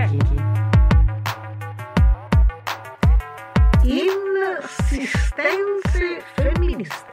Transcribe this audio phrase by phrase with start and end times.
[0.00, 0.40] specchi.
[4.88, 7.08] Insistenze femministe.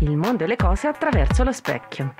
[0.00, 2.14] Il mondo e le cose attraverso lo specchio.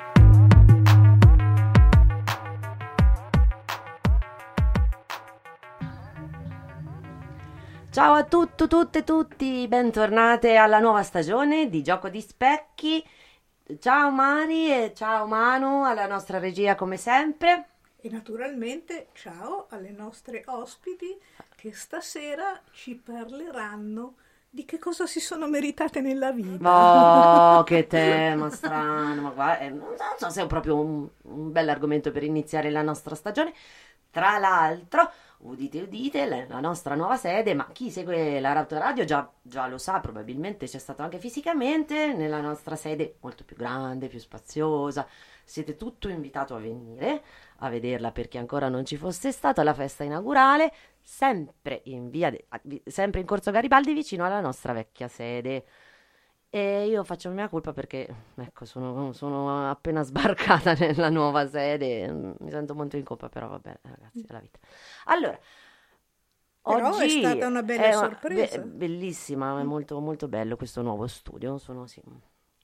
[7.90, 13.04] Ciao a tutto, tutte e tutti, bentornate alla nuova stagione di Gioco di Specchi.
[13.78, 17.66] Ciao Mari e ciao Manu, alla nostra regia come sempre.
[18.00, 21.16] E naturalmente ciao alle nostre ospiti
[21.54, 24.14] che stasera ci parleranno
[24.48, 27.58] di che cosa si sono meritate nella vita.
[27.58, 32.10] Oh, che tema strano, ma guarda, eh, non so se è proprio un, un bell'argomento
[32.10, 33.52] per iniziare la nostra stagione.
[34.10, 39.04] Tra l'altro, udite udite, la, la nostra nuova sede, ma chi segue la Rauta Radio
[39.04, 44.08] già, già lo sa, probabilmente c'è stato anche fisicamente, nella nostra sede molto più grande,
[44.08, 45.06] più spaziosa.
[45.44, 47.22] Siete tutto invitato a venire
[47.62, 52.30] a vederla per chi ancora non ci fosse stato alla festa inaugurale, sempre in, via
[52.30, 52.46] de-
[52.86, 55.64] sempre in Corso Garibaldi vicino alla nostra vecchia sede.
[56.52, 62.10] E io faccio la mia colpa perché, ecco, sono, sono appena sbarcata nella nuova sede,
[62.10, 64.58] mi sento molto in colpa, però vabbè, ragazzi, è la vita.
[65.04, 65.38] Allora,
[66.62, 68.58] Però è stata una bella sorpresa.
[68.58, 72.02] be- bellissima, è molto, molto bello questo nuovo studio, sono, sì,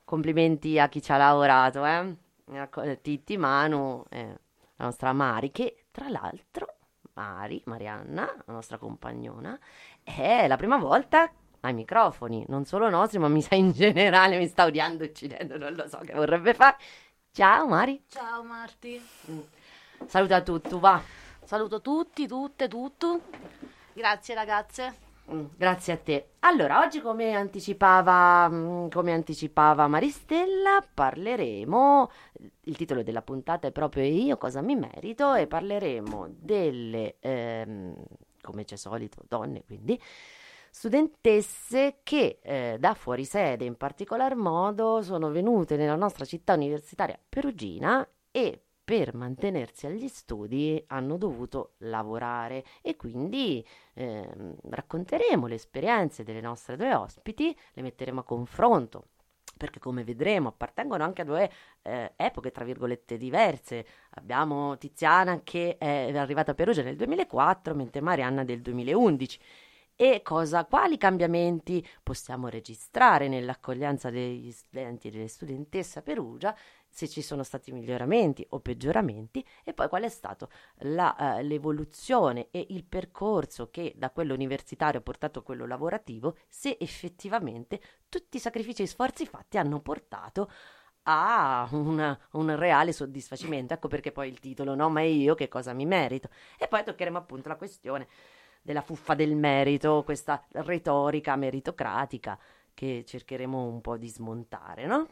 [0.05, 2.17] complimenti a chi ci ha lavorato, eh?
[2.49, 4.39] Eh, Titti, Manu, eh,
[4.77, 6.75] la nostra Mari, che tra l'altro,
[7.15, 9.59] Mari, Marianna, la nostra compagnona,
[10.03, 11.31] è la prima volta
[11.67, 15.75] ai microfoni, non solo nostri, ma mi sa in generale, mi sta odiando, uccidendo, non
[15.75, 16.77] lo so che vorrebbe fare.
[17.33, 19.01] Ciao Mari, Ciao Marti.
[20.07, 21.01] saluta tutti, va.
[21.45, 23.21] Saluto tutti, tutte, tutto.
[23.93, 24.95] Grazie ragazze.
[25.31, 26.29] Mm, Grazie a te.
[26.41, 32.11] Allora, oggi come anticipava, mm, come anticipava Maristella, parleremo,
[32.63, 37.95] il titolo della puntata è proprio Io cosa mi merito e parleremo delle, ehm,
[38.41, 40.01] come c'è solito, donne quindi,
[40.77, 47.19] studentesse che eh, da fuori sede in particolar modo sono venute nella nostra città universitaria
[47.27, 56.25] perugina e per mantenersi agli studi hanno dovuto lavorare e quindi ehm, racconteremo le esperienze
[56.25, 59.07] delle nostre due ospiti, le metteremo a confronto.
[59.57, 61.51] Perché come vedremo appartengono anche a due
[61.81, 63.87] eh, epoche, tra virgolette, diverse.
[64.11, 69.41] Abbiamo Tiziana che è arrivata a Perugia nel 2004, mentre Marianna del 2011.
[69.99, 76.55] E cosa, quali cambiamenti possiamo registrare nell'accoglienza degli studenti e delle studentesse a Perugia,
[76.87, 80.47] se ci sono stati miglioramenti o peggioramenti, e poi qual è stata
[80.81, 86.37] la, eh, l'evoluzione e il percorso che da quello universitario ha portato a quello lavorativo,
[86.47, 87.81] se effettivamente
[88.11, 90.51] tutti i sacrifici e sforzi fatti hanno portato
[91.05, 93.73] a una- un reale soddisfacimento.
[93.73, 94.91] Ecco perché poi il titolo, no?
[94.91, 96.29] Ma io che cosa mi merito?
[96.59, 98.09] E poi toccheremo appunto la questione
[98.67, 102.37] della fuffa del merito, questa retorica meritocratica
[102.75, 105.09] che cercheremo un po' di smontare, no?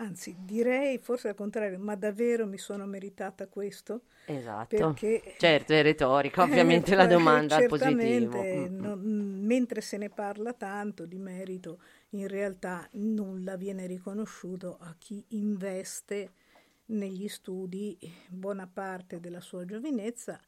[0.00, 4.02] Anzi, direi forse al contrario, ma davvero mi sono meritata questo?
[4.24, 4.76] Esatto.
[4.76, 8.42] Perché Certo, è retorica, ovviamente la domanda certamente, positivo.
[8.42, 8.80] Mm, mm.
[8.80, 15.22] non- mentre se ne parla tanto di merito, in realtà nulla viene riconosciuto a chi
[15.28, 16.32] investe
[16.86, 17.98] negli studi
[18.28, 20.40] buona parte della sua giovinezza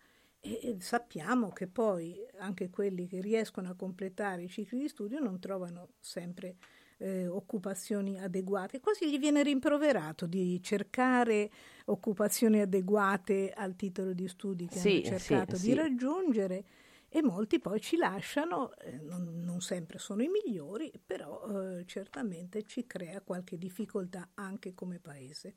[0.43, 5.39] e sappiamo che poi anche quelli che riescono a completare i cicli di studio non
[5.39, 6.57] trovano sempre
[6.99, 11.51] eh, occupazioni adeguate, quasi gli viene rimproverato di cercare
[11.87, 15.57] occupazioni adeguate al titolo di studi che Sì, hanno sì, cercato sì.
[15.59, 16.65] di raggiungere
[17.09, 22.63] e molti poi ci lasciano, eh, non, non sempre sono i migliori, però eh, certamente
[22.63, 25.57] ci crea qualche difficoltà anche come paese.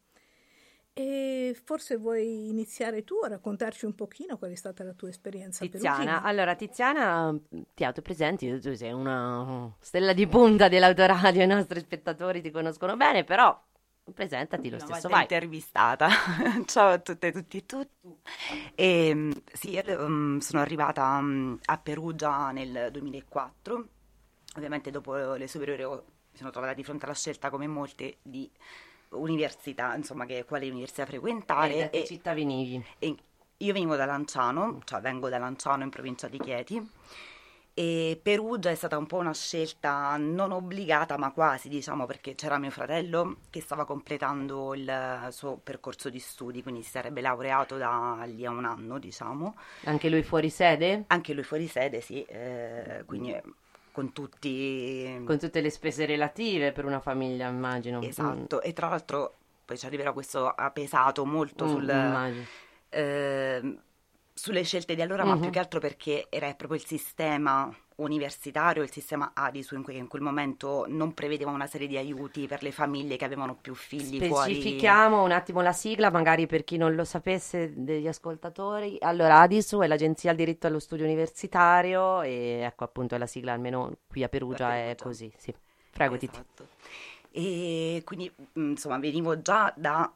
[0.95, 5.65] E forse vuoi iniziare tu a raccontarci un pochino qual è stata la tua esperienza
[5.65, 6.21] Tiziana, perugina?
[6.21, 7.35] allora Tiziana,
[7.73, 13.23] ti autopresenti, tu sei una stella di punta dell'autoradio, i nostri spettatori ti conoscono bene,
[13.23, 13.59] però
[14.13, 15.21] presentati lo Una stesso, volta vai.
[15.23, 16.09] intervistata.
[16.65, 18.15] Ciao a tutte e tutti e tutti.
[18.75, 23.87] E, sì, io, mm, sono arrivata mm, a Perugia nel 2004.
[24.57, 28.47] Ovviamente dopo le superiori mi sono trovata di fronte alla scelta, come molte, di
[29.13, 31.77] università, insomma, che, quale università frequentare.
[31.77, 32.83] da che e- città venivi?
[32.99, 33.15] e
[33.57, 36.89] io venivo da Lanciano, cioè vengo da Lanciano in provincia di Chieti
[37.75, 42.59] e Perugia è stata un po' una scelta non obbligata ma quasi diciamo perché c'era
[42.59, 48.21] mio fratello che stava completando il suo percorso di studi, quindi si sarebbe laureato da
[48.27, 49.55] lì a un anno diciamo,
[49.85, 51.05] Anche lui fuori sede?
[51.07, 53.35] anche lui fuori sede sì, eh, quindi
[53.93, 55.21] con tutti...
[55.23, 57.99] Con tutte le spese relative per una famiglia, immagino.
[57.99, 58.03] Mm.
[58.03, 62.43] Esatto, e tra l'altro poi ci arriverò, questo ha pesato molto Mm, sul, immagino.
[62.89, 63.77] eh,
[64.33, 65.41] sulle scelte di allora, ma Mhm.
[65.41, 70.07] più che altro perché era proprio il sistema universitario, il sistema ADISU in, que- in
[70.07, 74.17] quel momento non prevedeva una serie di aiuti per le famiglie che avevano più figli
[74.25, 74.55] fuori.
[74.55, 78.97] Specifichiamo un attimo la sigla, magari per chi non lo sapesse degli ascoltatori.
[78.99, 83.97] Allora, ADISU è l'Agenzia al diritto allo studio universitario e ecco appunto la sigla, almeno
[84.07, 85.03] qui a Perugia, A è Perugia.
[85.03, 85.31] così.
[85.37, 85.53] Sì.
[85.91, 86.33] Prego, Titi.
[86.35, 86.67] Esatto.
[87.31, 90.11] E quindi, insomma, venivo già da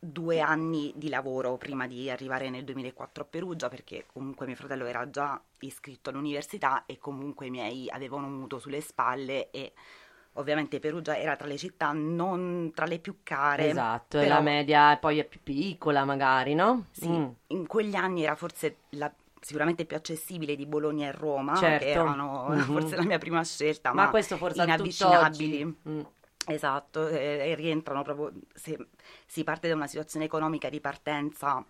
[0.00, 4.86] due anni di lavoro prima di arrivare nel 2004 a Perugia, perché comunque mio fratello
[4.86, 9.72] era già iscritto all'università e comunque i miei avevano un mutuo sulle spalle e
[10.34, 13.68] ovviamente Perugia era tra le città non tra le più care.
[13.70, 16.84] Esatto, e però- la media poi è più piccola magari, no?
[16.92, 17.28] Sì, Mm.
[17.48, 21.84] in quegli anni era forse la sicuramente più accessibile di Bologna e Roma, Certo.
[21.84, 22.58] che erano Mhm.
[22.92, 25.58] forse la mia prima scelta, Ma ma, questo forse inavvicinabili.
[25.60, 25.90] tutt'oggi.
[25.90, 26.00] Mm.
[26.50, 28.88] Esatto, e, e rientrano proprio, se
[29.26, 31.62] si parte da una situazione economica di partenza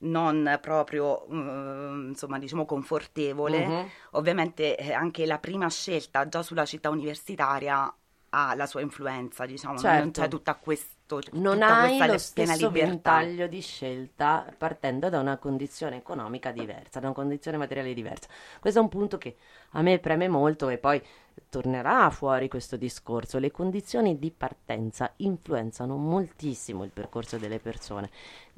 [0.00, 3.88] non proprio, mm, insomma, diciamo confortevole, Mhm.
[4.12, 7.92] ovviamente eh, anche la prima scelta già sulla città universitaria
[8.30, 10.20] ha la sua influenza, diciamo, non Certo.
[10.20, 15.96] c'è tutta, questo, Non hai questa lo stesso ventaglio di scelta partendo da una condizione
[15.96, 18.28] economica diversa, da una condizione materiale diversa.
[18.60, 19.36] Questo è un punto che
[19.72, 21.02] a me preme molto e poi
[21.48, 23.38] tornerà fuori questo discorso.
[23.38, 28.10] Le condizioni di partenza influenzano moltissimo il percorso delle persone.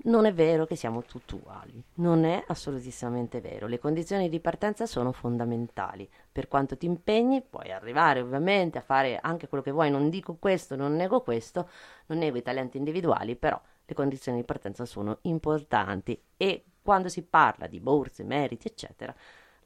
[0.05, 3.67] Non è vero che siamo tutti uguali, non è assolutissimamente vero.
[3.67, 6.09] Le condizioni di partenza sono fondamentali.
[6.33, 9.91] Per quanto ti impegni, puoi arrivare ovviamente a fare anche quello che vuoi.
[9.91, 11.69] Non dico questo, non nego questo,
[12.07, 17.23] non nego i talenti individuali, però le condizioni di partenza sono importanti e quando si
[17.23, 19.15] parla di borse, meriti, eccetera,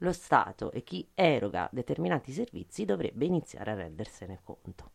[0.04, 4.90] lo Stato e chi eroga determinati servizi dovrebbe iniziare a rendersene conto.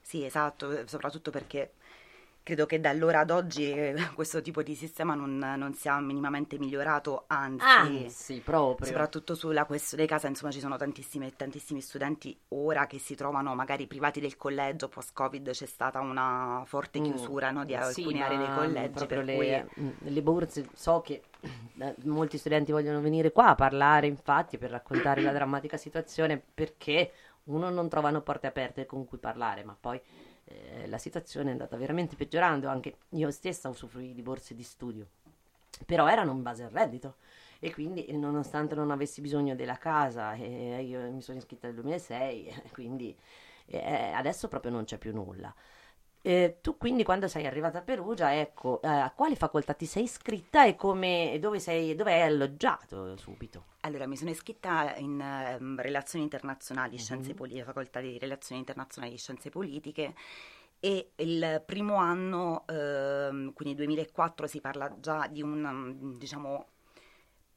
[0.00, 1.72] Sì, esatto, soprattutto perché
[2.48, 6.58] credo che da allora ad oggi eh, questo tipo di sistema non, non sia minimamente
[6.58, 8.86] migliorato, anzi, Anzi, proprio.
[8.86, 13.86] soprattutto sulla questione casa, insomma, ci sono tantissime, tantissimi studenti ora che si trovano magari
[13.86, 18.38] privati del collegio, post-Covid c'è stata una forte Mm, chiusura no, di sì, alcune aree
[18.38, 23.30] dei collegi, per le, cui mm, le borse, so che eh, molti studenti vogliono venire
[23.30, 27.12] qua a parlare, infatti, per raccontare la drammatica situazione, perché
[27.44, 30.00] uno non trovano porte aperte con cui parlare, ma poi
[30.48, 35.06] eh, la situazione è andata veramente peggiorando, anche io stessa usufruì di borse di studio,
[35.86, 37.16] però erano in base al reddito.
[37.60, 41.76] E quindi, eh, nonostante non avessi bisogno della casa, eh, io mi sono iscritta nel
[41.76, 43.16] 2006, eh, quindi
[43.66, 45.54] eh, adesso proprio non c'è più nulla.
[46.28, 50.02] Eh, tu quindi quando sei arrivata a Perugia, ecco, eh, a quale facoltà ti sei
[50.02, 53.64] iscritta e come, dove, sei, dove hai alloggiato subito?
[53.80, 56.98] Allora, mi sono iscritta in ehm, relazioni internazionali, Mhm.
[56.98, 60.14] scienze politiche, facoltà di relazioni internazionali e scienze politiche
[60.80, 66.66] e il primo anno, ehm, quindi 2004, si parla già di un, diciamo,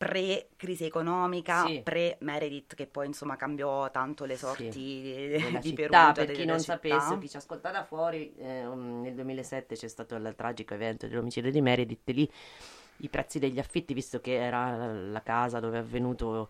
[0.02, 1.84] pre-crisi economica, Sì.
[1.84, 6.32] pre-Meredith, che poi insomma cambiò tanto le Sì, sorti di, Della di città, Perugia, per
[6.32, 6.66] chi non città.
[6.66, 11.08] sapesse, chi ci ascolta da fuori, eh, um, nel 2007 c'è stato il tragico evento
[11.08, 12.30] dell'omicidio di Meredith, lì
[12.98, 16.50] i prezzi degli affitti, visto che era la casa dove è avvenuto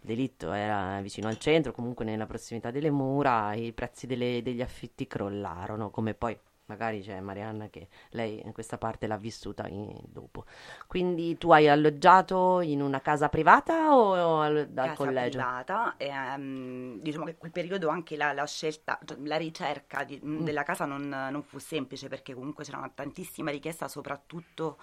[0.00, 4.60] il delitto, era vicino al centro, comunque nella prossimità delle mura, i prezzi delle- degli
[4.62, 9.98] affitti crollarono, come poi magari c'è Marianna che lei in questa parte l'ha vissuta in-
[10.06, 10.44] dopo.
[10.86, 15.38] Quindi tu hai alloggiato in una casa privata o al, dal casa collegio?
[15.38, 20.20] privata, e, ehm, diciamo che quel periodo anche la, la scelta, cioè, la ricerca di-
[20.24, 20.42] Mm.
[20.44, 24.78] della casa non, non fu semplice perché comunque c'era una tantissima richiesta soprattutto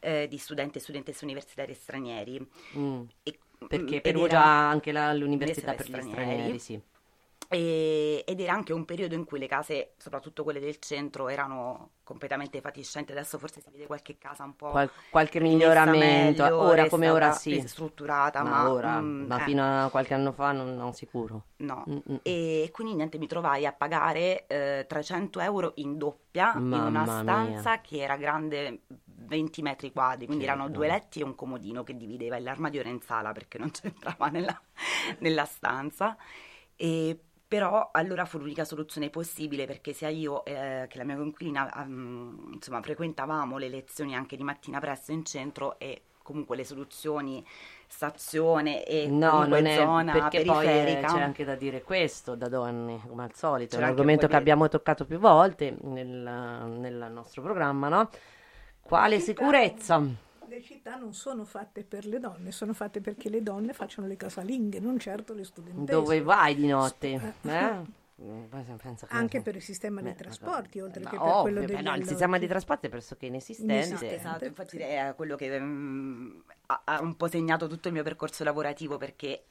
[0.00, 2.46] eh, di studenti e studentesse universitari stranieri.
[2.78, 3.02] Mm.
[3.22, 3.38] E-
[3.68, 6.58] Perché ed Perugia ha anche la- l'università Università per gli stranieri, stranieri.
[6.58, 6.80] sì.
[7.48, 11.90] E- ed era anche un periodo in cui le case, soprattutto quelle del centro, erano
[12.02, 13.12] completamente fatiscenti.
[13.12, 17.32] Adesso forse si vede qualche casa un po' Qual- qualche miglioramento, meglio, ora come ora
[17.32, 20.92] sì, ristrutturata, ma, ma, ora, mm, ma eh, fino a qualche anno fa non, non
[20.92, 21.42] sicuro.
[21.58, 21.84] no.
[21.88, 22.16] Mm, mm.
[22.22, 27.20] E quindi niente, mi trovai a pagare eh, 300 euro in doppia in una Mamma
[27.20, 31.82] stanza che era grande 20 metri quadri, quindi Che erano due letti e un comodino
[31.82, 34.60] che divideva, l'armadio era in sala perché non c'entrava nella,
[35.20, 36.16] nella stanza.
[36.76, 41.82] E però allora fu l'unica soluzione possibile perché sia io eh, che la mia coinquilina
[41.82, 47.46] ehm, insomma frequentavamo le lezioni anche di mattina presto in centro e comunque le soluzioni
[47.86, 52.34] stazione e No, non è zona perché poi eh, periferica c'è anche da dire questo
[52.34, 57.08] da donne, come al solito, è un argomento che abbiamo toccato più volte nel, nel
[57.12, 58.10] nostro programma, no?
[58.80, 60.24] Quale sicurezza?
[60.48, 64.16] Le città non sono fatte per le donne, sono fatte perché le donne facciano le
[64.16, 65.92] casalinghe, non certo le studentesse.
[65.92, 67.34] Dove vai di notte?
[67.42, 68.04] Eh?
[68.18, 72.38] Che Anche per il sistema dei trasporti, oltre che per quello degli no, il sistema
[72.38, 74.14] di trasporti è pressoché inesistente.
[74.14, 78.42] Esatto, infatti è quello che mm, ha, ha un po' segnato tutto il mio percorso
[78.42, 79.44] lavorativo perché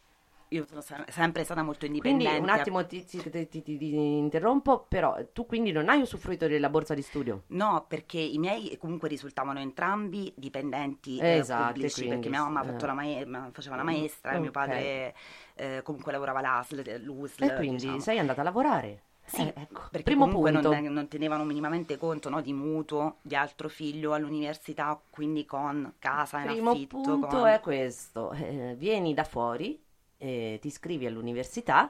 [0.50, 2.40] io sono se- sempre stata molto Quindi indipendente.
[2.40, 6.94] un attimo ti, ti- ti- ti- interrompo, però tu quindi non hai usufruito della borsa
[6.94, 7.44] di studio?
[7.48, 12.42] No, perché i miei comunque risultavano entrambi dipendenti Eh, eh, esatto, pubblici, quindi, perché mia
[12.42, 12.86] mamma eh.
[12.86, 12.94] la
[13.26, 15.16] ma- faceva la maestra e mio padre
[15.56, 17.44] eh, comunque lavorava all'ASL, l'USL.
[17.44, 18.00] E quindi diciamo.
[18.00, 19.02] sei andata a lavorare?
[19.28, 19.82] Sì, Eh, ecco.
[19.90, 20.70] perché Primo comunque punto.
[20.74, 26.40] non, non tenevano minimamente conto no, di mutuo, di altro figlio all'università, quindi con casa
[26.42, 26.98] in Primo affitto.
[26.98, 29.80] punto con- è questo, eh, vieni da fuori,
[30.18, 31.90] eh, ti iscrivi all'università,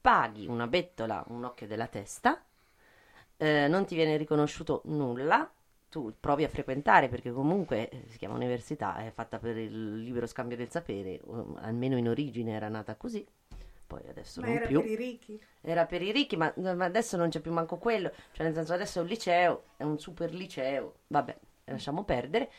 [0.00, 2.42] paghi una bettola, un occhio della testa,
[3.36, 5.50] eh, non ti viene riconosciuto nulla,
[5.88, 10.26] tu provi a frequentare perché comunque eh, si chiama università, è fatta per il libero
[10.26, 13.26] scambio del sapere, um, almeno in origine era nata così,
[13.86, 14.80] poi adesso Ma non era più.
[14.80, 15.40] per i ricchi?
[15.60, 18.10] Era per i ricchi, ma, ma adesso non c'è più manco quello.
[18.32, 21.00] Cioè, nel senso, adesso è un liceo, è un super liceo.
[21.06, 22.50] Vabbè, lasciamo perdere.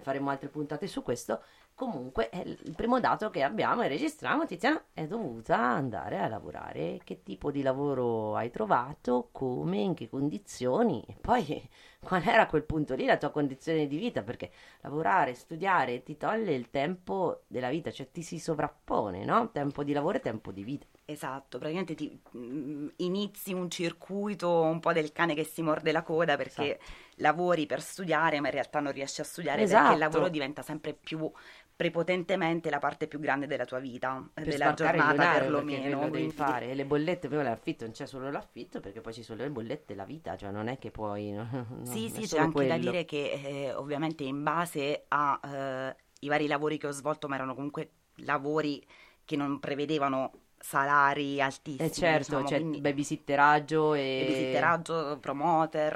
[0.00, 1.42] Faremo altre puntate su questo.
[1.76, 7.00] Comunque, il primo dato che abbiamo e registriamo, Tiziana è dovuta andare a lavorare.
[7.02, 9.28] Che tipo di lavoro hai trovato?
[9.32, 9.78] Come?
[9.78, 11.02] In che condizioni?
[11.08, 11.68] E poi,
[12.00, 14.22] qual era a quel punto lì la tua condizione di vita?
[14.22, 14.52] Perché
[14.82, 19.50] lavorare, studiare ti toglie il tempo della vita, cioè ti si sovrappone, no?
[19.50, 20.86] Tempo di lavoro e tempo di vita.
[21.06, 26.02] Esatto, praticamente ti mm, inizi un circuito un po' del cane che si morde la
[26.02, 26.80] coda perché
[27.16, 29.92] lavori per studiare, ma in realtà non riesci a studiare perché Esatto.
[29.92, 31.30] il lavoro diventa sempre più
[31.76, 35.98] prepotentemente la parte più grande della tua vita, per della giornata perlomeno.
[35.98, 39.22] quello devi fare e le bollette poi l'affitto non c'è solo l'affitto perché poi ci
[39.22, 42.38] sono le bollette e la vita cioè non è che puoi no, Sì, sì, c'è
[42.38, 42.90] anche da quello.
[42.90, 45.94] dire che eh, ovviamente in base ai
[46.28, 48.84] vari lavori che ho svolto, ma erano comunque lavori
[49.24, 51.88] che non prevedevano salari altissimi.
[51.88, 55.92] eh certo diciamo, quindi babysitteraggio e babysitteraggio, promoter,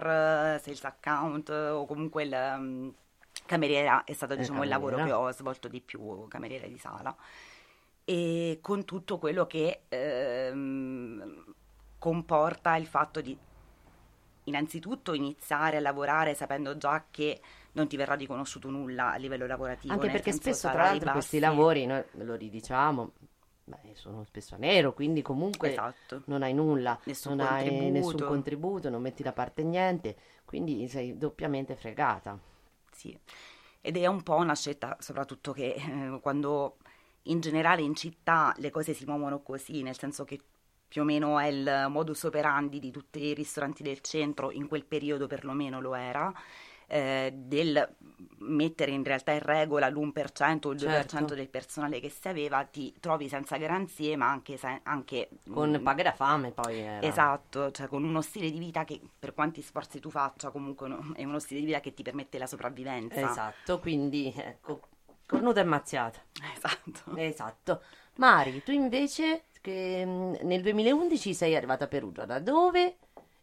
[0.57, 2.89] eh, sales account eh, o comunque il mm,
[3.49, 7.15] cameriera è stato Eh, diciamo il lavoro che ho svolto di più, cameriera di sala.
[8.05, 11.45] E con tutto quello che ehm,
[11.99, 13.37] comporta il fatto di
[14.45, 17.41] innanzitutto iniziare a lavorare sapendo già che
[17.73, 19.93] non ti verrà riconosciuto nulla a livello lavorativo.
[19.93, 21.51] anche perché spesso tra l'altro questi bassi.
[21.51, 23.13] lavori noi lo ridiciamo
[23.65, 26.23] beh, sono spesso a nero quindi comunque Esatto.
[26.27, 27.93] non hai nulla Nessun non hai contributo.
[27.93, 32.39] nessun contributo non metti da parte niente quindi sei doppiamente fregata
[32.99, 33.17] Sì,
[33.81, 36.79] ed è un po' una scelta, soprattutto che eh, quando
[37.25, 40.41] in generale in città le cose si muovono così, nel senso che
[40.89, 44.85] più o meno è il modus operandi di tutti i ristoranti del centro, in quel
[44.85, 46.33] periodo perlomeno lo era,
[46.89, 47.95] eh, del
[48.41, 51.35] mettere in realtà in regola l'1% o il 2% Certo.
[51.35, 55.83] del personale che si aveva, ti trovi senza garanzie, ma anche, se- anche con mm,
[55.83, 57.07] paga da fame poi era.
[57.07, 61.13] Esatto, cioè con uno stile di vita che per quanti sforzi tu faccia comunque no-
[61.15, 63.21] è uno stile di vita che ti permette la sopravvivenza.
[63.21, 64.81] Esatto, quindi ecco,
[65.27, 66.21] cornuta e mazziata.
[66.55, 67.17] Esatto.
[67.17, 67.83] Esatto.
[68.17, 72.97] Mari, tu invece che mh, nel 2011 sei arrivata a Perugia, da dove?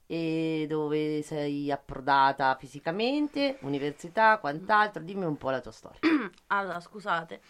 [0.08, 5.02] E dove sei approdata fisicamente, università, quant'altro?
[5.02, 6.00] Dimmi un po' la tua storia.
[6.48, 7.42] Allora, scusate.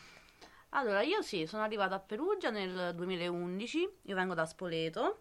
[0.70, 5.20] Allora, io sì, sono arrivata a Perugia nel 2011, io vengo da Spoleto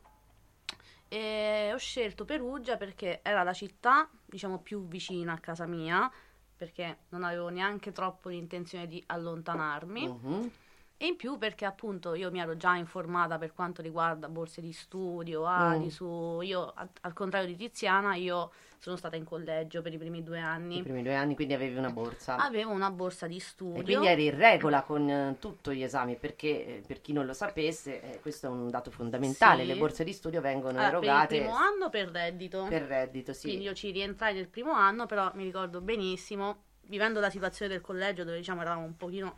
[1.09, 6.11] e ho scelto Perugia perché era la città, diciamo, più vicina a casa mia,
[6.57, 10.09] perché non avevo neanche troppo l'intenzione di allontanarmi.
[10.09, 10.50] Mhm.
[10.97, 14.73] E in più perché appunto io mi ero già informata per quanto riguarda borse di
[14.73, 15.89] studio, ADI, Mm.
[15.89, 16.41] su...
[16.43, 20.39] Io, a- al contrario di Tiziana, io sono stata in collegio per i primi due
[20.39, 20.83] I anni.
[20.83, 22.37] primi due anni, quindi avevi una borsa.
[22.37, 23.83] Avevo una borsa di E studio.
[23.83, 27.33] quindi eri in regola con eh, tutti gli esami, perché eh, per chi non lo
[27.33, 29.69] sapesse, eh, questo è un dato fondamentale, Sì.
[29.69, 32.67] le borse di studio vengono Allora, per il erogate primo anno per reddito.
[32.69, 33.49] per reddito, sì.
[33.49, 37.81] Quindi io ci rientrai nel primo anno, però mi ricordo benissimo, vivendo la situazione del
[37.81, 39.37] collegio dove diciamo eravamo un pochino,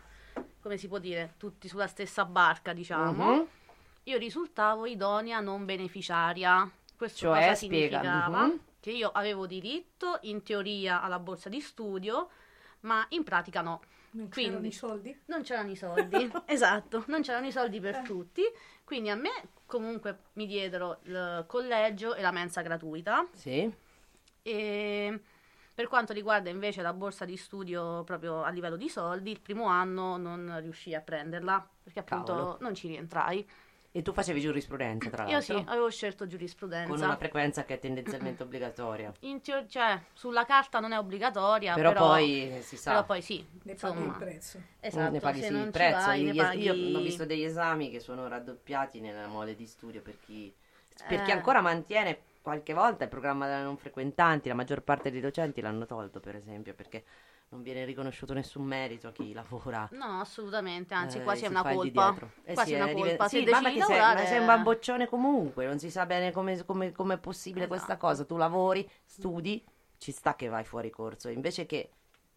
[0.66, 3.46] come si può dire, tutti sulla stessa barca, diciamo, Mhm.
[4.02, 6.68] io risultavo idonea non beneficiaria.
[6.96, 8.46] Questo Cioè, cosa spiega, significava?
[8.46, 8.60] mhm.
[8.80, 12.30] Che io avevo diritto in teoria alla borsa di studio,
[12.80, 13.80] ma in pratica no.
[14.12, 15.20] Non Quindi- c'erano i soldi?
[15.26, 18.42] Non c'erano i soldi, esatto, non c'erano i soldi per tutti,
[18.82, 19.30] quindi a me
[19.66, 23.72] comunque mi diedero il collegio e la mensa gratuita Sì.
[24.42, 25.20] e
[25.76, 29.66] per quanto riguarda invece la borsa di studio proprio a livello di soldi, il primo
[29.66, 32.56] anno non riuscii a prenderla perché appunto Cavolo.
[32.60, 33.46] non ci rientrai.
[33.92, 37.16] E tu facevi giurisprudenza, tra Io sì, l'altro, avevo scelto con una giurisprudenza.
[37.16, 39.12] frequenza che è tendenzialmente obbligatoria.
[39.20, 43.04] In teo- cioè, sulla carta non è obbligatoria, Però, però, poi eh, si sa, però
[43.04, 44.60] poi sì, Ne paghi il prezzo.
[44.80, 46.06] esatto, ne paghi se sì non il prezzo.
[46.08, 46.62] vai, Gli ne es- paghi...
[46.62, 50.52] Io ho visto degli esami che sono raddoppiati nella mole di studio per chi
[51.06, 51.34] Per chi Eh.
[51.34, 55.84] ancora mantiene qualche volta il programma della non frequentanti, la maggior parte dei docenti l'hanno
[55.84, 57.02] tolto, per esempio, perché
[57.48, 59.88] non viene riconosciuto nessun merito a chi lavora.
[59.90, 62.14] No, assolutamente, anzi eh, quasi si è una di colpa.
[62.44, 63.02] Eh quasi sì, è una colpa.
[63.02, 64.20] diven- Se sì, ma perché sei, lavorare...
[64.20, 67.94] ma sei un bamboccione comunque, non si sa bene come, come, come è possibile questa
[67.94, 68.06] Esatto.
[68.06, 68.24] cosa.
[68.24, 69.64] Tu lavori, studi,
[69.98, 71.90] ci sta che vai fuori corso, invece che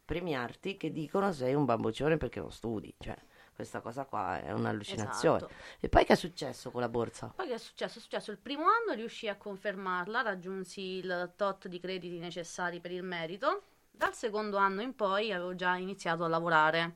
[0.06, 2.92] premiarti che dicono sei un bamboccione perché non studi.
[2.98, 3.16] Cioè,
[3.60, 5.36] questa cosa qua è un'allucinazione.
[5.38, 5.54] Esatto.
[5.82, 7.34] E poi che è successo con la borsa?
[7.36, 8.00] Poi che è successo?
[8.00, 12.92] È successo il primo anno, riuscii a confermarla, raggiunsi il tot di crediti necessari per
[12.92, 13.63] il merito.
[13.92, 16.96] Dal secondo anno in poi avevo già iniziato a lavorare,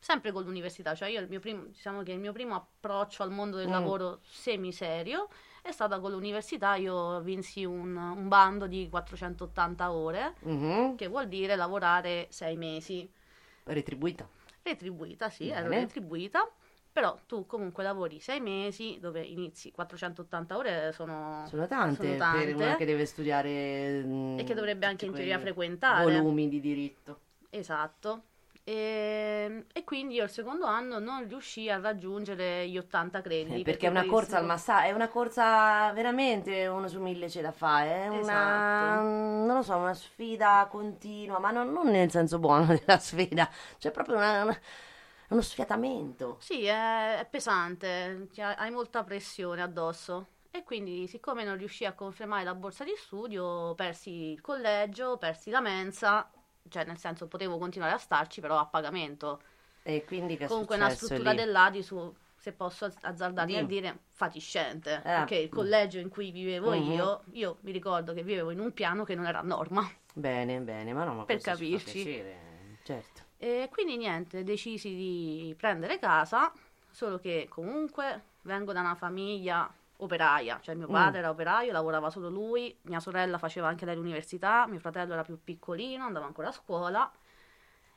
[0.00, 3.30] sempre con l'università, cioè io il mio primo, diciamo che il mio primo approccio al
[3.30, 3.70] mondo del Mm.
[3.72, 5.28] lavoro semiserio
[5.62, 10.96] è stata con l'università, io vinsi un, un bando di 480 ore, Mhm.
[10.96, 13.08] che vuol dire lavorare sei mesi.
[13.62, 14.28] Retribuita.
[14.64, 15.82] Retribuita, sì, ero Bene.
[15.82, 16.50] retribuita,
[16.90, 22.46] però tu comunque lavori sei mesi dove inizi 480 ore sono, Sono tante, sono tante,
[22.46, 26.18] per una che deve studiare mm, e che dovrebbe anche in teoria frequentare.
[26.18, 27.20] volumi di diritto.
[27.50, 28.22] Esatto.
[28.66, 33.60] E, e quindi io il secondo anno non riuscii a raggiungere gli 80 crediti.
[33.60, 37.26] Eh, perché è una corsa al secondo- massa, è una corsa veramente uno su mille
[37.26, 39.02] c'è da fare, è una, Esatto.
[39.02, 43.90] non lo so, una sfida continua, ma non, non nel senso buono della sfida, c'è
[43.90, 44.60] proprio una- una-
[45.28, 46.36] uno sfiatamento.
[46.40, 50.28] Sì, è, è pesante, ha- hai molta pressione addosso.
[50.50, 55.50] E quindi, siccome non riuscii a confermare la borsa di studio, persi il collegio, persi
[55.50, 56.30] la mensa,
[56.68, 59.40] cioè nel senso potevo continuare a starci, però a pagamento.
[59.82, 61.36] E quindi che Comunque una struttura lì?
[61.36, 64.96] dell'Adisu, se posso azzardarmi a dire, fatiscente.
[64.96, 65.02] Eh.
[65.02, 66.92] Perché il collegio in cui vivevo Mhm.
[66.92, 69.88] io, io mi ricordo che vivevo in un piano che non era a norma.
[70.14, 72.22] Bene, bene, ma no, ma Per capirci.
[72.82, 73.22] certo.
[73.36, 76.52] E quindi niente, decisi di prendere casa,
[76.90, 80.92] solo che comunque vengo da una famiglia operaia, cioè mio Mm.
[80.92, 85.22] padre era operaio, lavorava solo lui, mia sorella faceva anche lei l'università, mio fratello era
[85.22, 87.10] più piccolino, andava ancora a scuola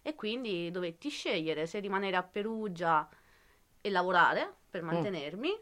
[0.01, 3.07] e quindi dovetti scegliere se rimanere a Perugia
[3.81, 4.85] e lavorare per Mm.
[4.85, 5.59] mantenermi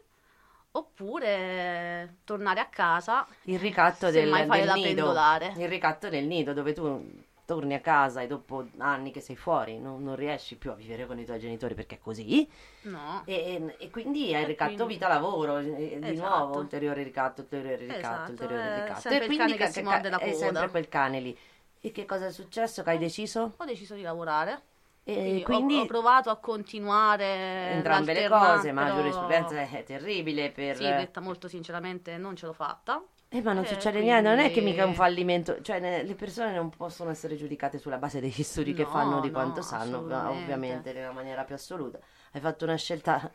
[0.72, 5.14] oppure tornare a casa Il ricatto del, del nido,
[5.56, 9.78] il ricatto del nido dove tu torni a casa e dopo anni che sei fuori
[9.78, 12.46] non, non riesci più a vivere con i tuoi genitori perché è così
[12.82, 13.22] No.
[13.24, 16.28] e, e quindi hai ricatto quindi- vita-lavoro e di Esatto.
[16.38, 20.10] nuovo ulteriore ricatto, ulteriore ricatto, Esatto, ulteriore è ricatto e quindi che ca- si morde
[20.10, 20.36] la è coda.
[20.44, 21.38] sempre quel cane lì
[21.80, 23.52] e che cosa è successo che hai deciso?
[23.56, 24.60] Ho deciso di lavorare.
[25.08, 29.84] E Quindi ho- ho, provato a continuare entrambe le cose ma la però- giurisprudenza è
[29.84, 33.00] terribile per Sì, detta molto sinceramente, non ce l'ho fatta.
[33.28, 35.80] Eh, ma non Eh, succede niente, non è che quindi- mica è un fallimento, cioè
[35.80, 39.26] ne- le persone non possono essere giudicate sulla base degli studi che No, fanno, di
[39.28, 41.98] no, quanto sanno, ovviamente nella maniera più assoluta.
[42.32, 43.30] Hai fatto una scelta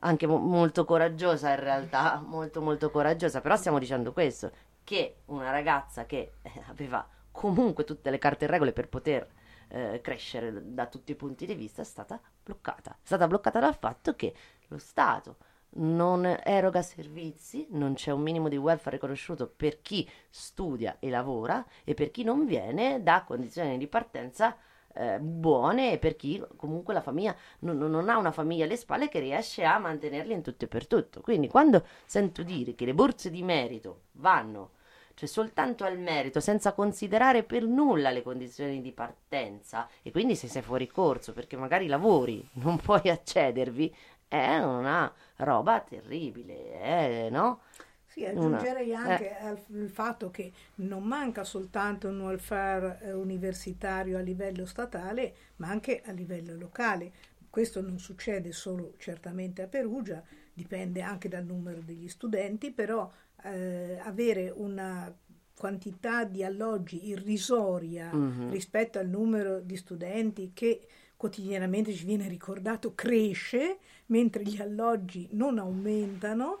[0.00, 4.50] anche mo- molto coraggiosa in realtà, molto molto coraggiosa, però stiamo dicendo questo,
[4.84, 9.26] che una ragazza che eh, aveva comunque tutte le carte in regole per poter
[9.70, 12.92] eh, crescere da- da tutti i punti di vista è stata bloccata.
[12.92, 14.34] È stata bloccata dal fatto che
[14.68, 15.36] lo Stato
[15.74, 21.64] non eroga servizi, non c'è un minimo di welfare riconosciuto per chi studia e lavora
[21.84, 24.56] e per chi non viene da condizioni di partenza
[24.94, 29.08] eh, buone e per chi comunque la famiglia non, non- ha una famiglia alle spalle
[29.08, 31.20] che riesce a mantenerli in tutto e per tutto.
[31.20, 34.72] Quindi quando sento dire che le borse di merito vanno
[35.14, 40.46] cioè soltanto al merito, senza considerare per nulla le condizioni di partenza e quindi se
[40.46, 43.92] sei fuori corso perché magari lavori, non puoi accedervi,
[44.28, 47.60] è una roba terribile, eh, no?
[48.04, 54.16] Sì, aggiungerei Una- anche al il fatto che non manca soltanto un welfare eh, universitario
[54.16, 57.12] a livello statale, ma anche a livello locale.
[57.50, 63.10] Questo non succede solo certamente a Perugia, dipende anche dal numero degli studenti, però
[63.42, 65.14] eh, avere una
[65.58, 68.50] quantità di alloggi irrisoria Mhm.
[68.50, 75.58] rispetto al numero di studenti che quotidianamente ci viene ricordato cresce, mentre gli alloggi non
[75.58, 76.60] aumentano,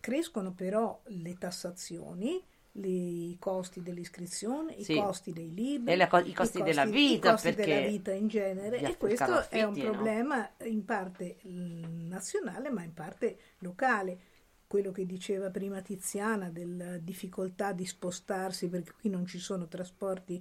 [0.00, 4.92] crescono però le tassazioni, i costi dell'iscrizione, Sì.
[4.92, 8.12] i costi dei libri, E le co- i costi della vita, i costi della vita
[8.12, 9.92] in genere e questo è un affitti, no?
[9.92, 14.18] problema in parte mm, nazionale ma in parte locale.
[14.70, 20.40] Quello che diceva prima Tiziana della difficoltà di spostarsi perché qui non ci sono trasporti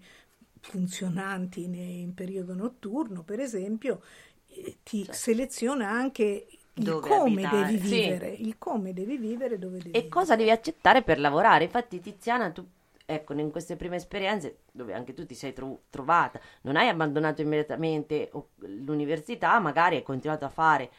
[0.62, 4.04] funzionanti in periodo notturno, per esempio,
[4.48, 5.14] eh, ti Certo.
[5.14, 7.48] seleziona anche il Dove come abitare.
[7.48, 8.02] devi Sì.
[8.02, 11.64] vivere, il come devi vivere, dove devi E cosa devi accettare per lavorare?
[11.64, 12.66] Infatti, Tiziana, tu,
[13.06, 17.42] ecco, in queste prime esperienze, dove anche tu ti sei tro- trovata, non hai abbandonato
[17.42, 20.92] immediatamente l'università, magari hai continuato a fare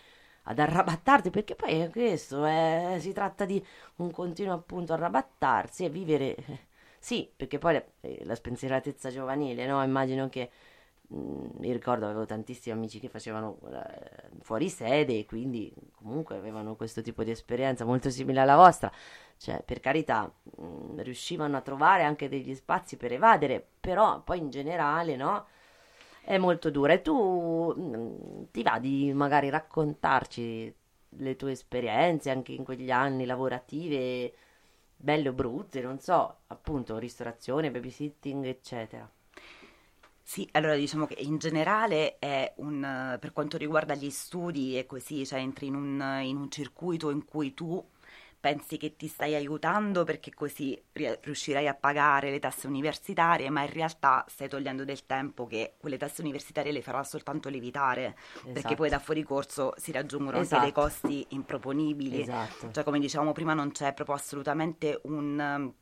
[0.44, 3.64] ad arrabattarti, perché poi è questo, eh, si tratta di
[3.96, 6.36] un continuo appunto arrabattarsi e vivere,
[6.98, 9.82] sì, perché poi la, eh, la spensieratezza giovanile, no?
[9.82, 10.50] Immagino che,
[11.08, 11.16] mh,
[11.58, 17.02] mi ricordo avevo tantissimi amici che facevano eh, fuori sede e quindi comunque avevano questo
[17.02, 18.90] tipo di esperienza molto simile alla vostra,
[19.36, 24.50] cioè per carità mh, riuscivano a trovare anche degli spazi per evadere, però poi in
[24.50, 25.46] generale, no?
[26.22, 26.92] è molto dura.
[26.92, 28.09] E tu mh,
[28.50, 30.74] ti va di magari raccontarci
[31.08, 34.32] le tue esperienze anche in quegli anni lavorative,
[34.96, 39.10] belle o brutte, non so, appunto, ristorazione, babysitting, eccetera.
[40.22, 42.18] Sì, allora diciamo che in generale
[42.56, 47.10] un, per quanto riguarda gli studi è così, cioè entri in un, in un circuito
[47.10, 47.84] in cui tu
[48.40, 53.72] pensi che ti stai aiutando perché così riuscirai a pagare le tasse universitarie, ma in
[53.72, 58.52] realtà stai togliendo del tempo che quelle tasse universitarie le farà soltanto lievitare, esatto.
[58.52, 60.62] perché poi da fuori corso si raggiungono esatto.
[60.62, 61.06] anche dei esatto.
[61.06, 62.22] costi improponibili.
[62.22, 62.70] Esatto.
[62.72, 65.72] Cioè, come dicevamo prima, non c'è proprio assolutamente un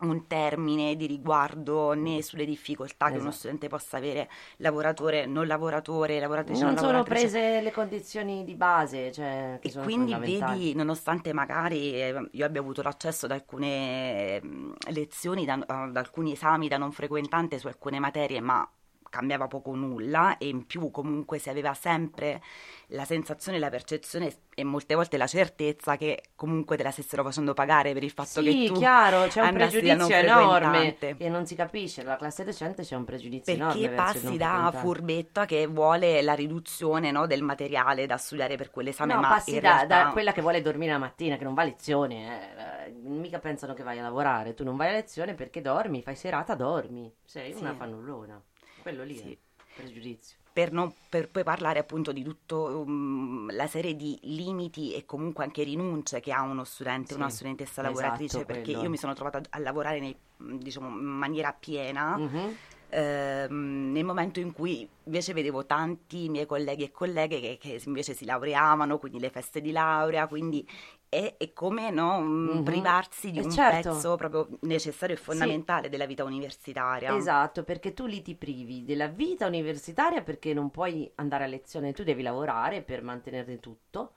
[0.00, 3.12] un termine di riguardo né sulle difficoltà esatto.
[3.12, 3.38] che uno esatto.
[3.38, 9.10] studente possa avere, lavoratore, non lavoratore, lavoratrice non non sono prese le condizioni di base,
[9.10, 15.44] cioè, e quindi vedi, nonostante magari eh, io abbia avuto l'accesso ad alcune mm, lezioni,
[15.44, 18.68] da, ad alcuni esami da non frequentante su alcune materie, ma
[19.10, 22.40] cambiava poco nulla e in più comunque si aveva sempre
[22.88, 27.54] la sensazione, la percezione e molte volte la certezza che comunque te la stessero facendo
[27.54, 31.54] pagare per il fatto sì, che tu chiaro, c'è un pregiudizio enorme che non si
[31.54, 36.34] capisce, la classe docente c'è un pregiudizio Perché enorme passi da furbetta che vuole la
[36.34, 40.04] riduzione no, del materiale da studiare per quell'esame, no, ma passi da, realtà...
[40.04, 43.74] da, quella che vuole dormire la mattina, che non va a lezione, eh, mica pensano
[43.74, 47.52] che vai a lavorare, tu non vai a lezione perché dormi, fai serata, dormi, sei
[47.52, 47.60] sì.
[47.60, 48.42] una fannullona
[48.88, 49.32] quello lì sì.
[49.32, 49.36] è
[49.74, 50.36] pregiudizio.
[50.52, 55.44] Per, non, per, poi parlare appunto di tutta um, la serie di limiti e comunque
[55.44, 58.82] anche rinunce che ha uno studente, sì, una studentessa lavoratrice, esatto, perché quello.
[58.82, 62.16] io mi sono trovata a lavorare nei, diciamo, in maniera piena.
[62.16, 62.50] Mm-hmm.
[62.90, 68.14] Ehm, nel momento in cui invece vedevo tanti miei colleghi e colleghe che, che, invece
[68.14, 70.66] si laureavano, quindi le feste di laurea, quindi
[71.08, 72.62] è, è come no, mm-hmm.
[72.62, 73.90] privarsi di eh un certo.
[73.90, 75.90] pezzo proprio necessario e fondamentale sì.
[75.90, 77.14] della vita universitaria.
[77.16, 81.92] Esatto, perché tu lì ti privi della vita universitaria perché non puoi andare a lezione,
[81.92, 84.12] tu devi lavorare per mantenere tutto.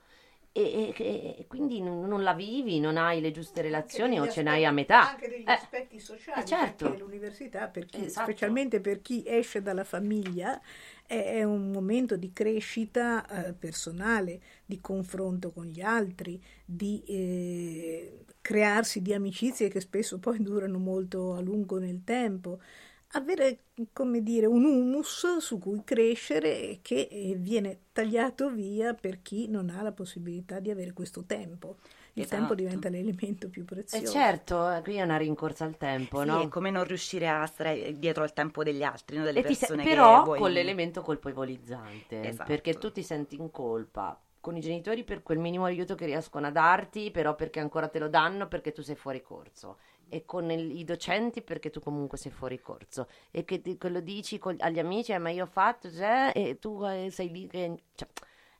[0.54, 4.42] E, e, e, quindi non, non, la vivi, non hai le giuste relazioni o ce
[4.42, 5.12] n'hai a metà.
[5.12, 6.84] Anche degli eh, aspetti sociali, eh, certo.
[6.84, 8.30] perché l'università, per chi, esatto.
[8.30, 10.60] specialmente per chi esce dalla famiglia,
[11.06, 19.00] è un momento di crescita eh, personale, di confronto con gli altri, di eh, crearsi
[19.00, 22.60] di amicizie che spesso poi durano molto a lungo nel tempo.
[23.14, 29.48] Avere, come dire, un humus su cui crescere che eh, viene tagliato via per chi
[29.48, 31.76] non ha la possibilità di avere questo tempo
[32.14, 32.36] il esatto.
[32.36, 34.04] tempo diventa l'elemento più prezioso.
[34.04, 36.42] E certo, eh, qui è una rincorsa al tempo, sì, no?
[36.42, 39.24] è come non riuscire a stare dietro al tempo degli altri, no?
[39.24, 40.38] delle e persone se- però vuoi...
[40.38, 42.48] con l'elemento colpevolizzante, esatto.
[42.48, 46.48] perché tu ti senti in colpa con i genitori per quel minimo aiuto che riescono
[46.48, 49.78] a darti, però perché ancora te lo danno perché tu sei fuori corso
[50.12, 54.00] e con il, i docenti perché tu comunque sei fuori corso e che, che lo
[54.00, 57.46] dici con, agli amici, eh, ma io ho fatto, cioè, e tu eh, sei lì
[57.46, 57.82] che...
[57.94, 58.08] Cioè,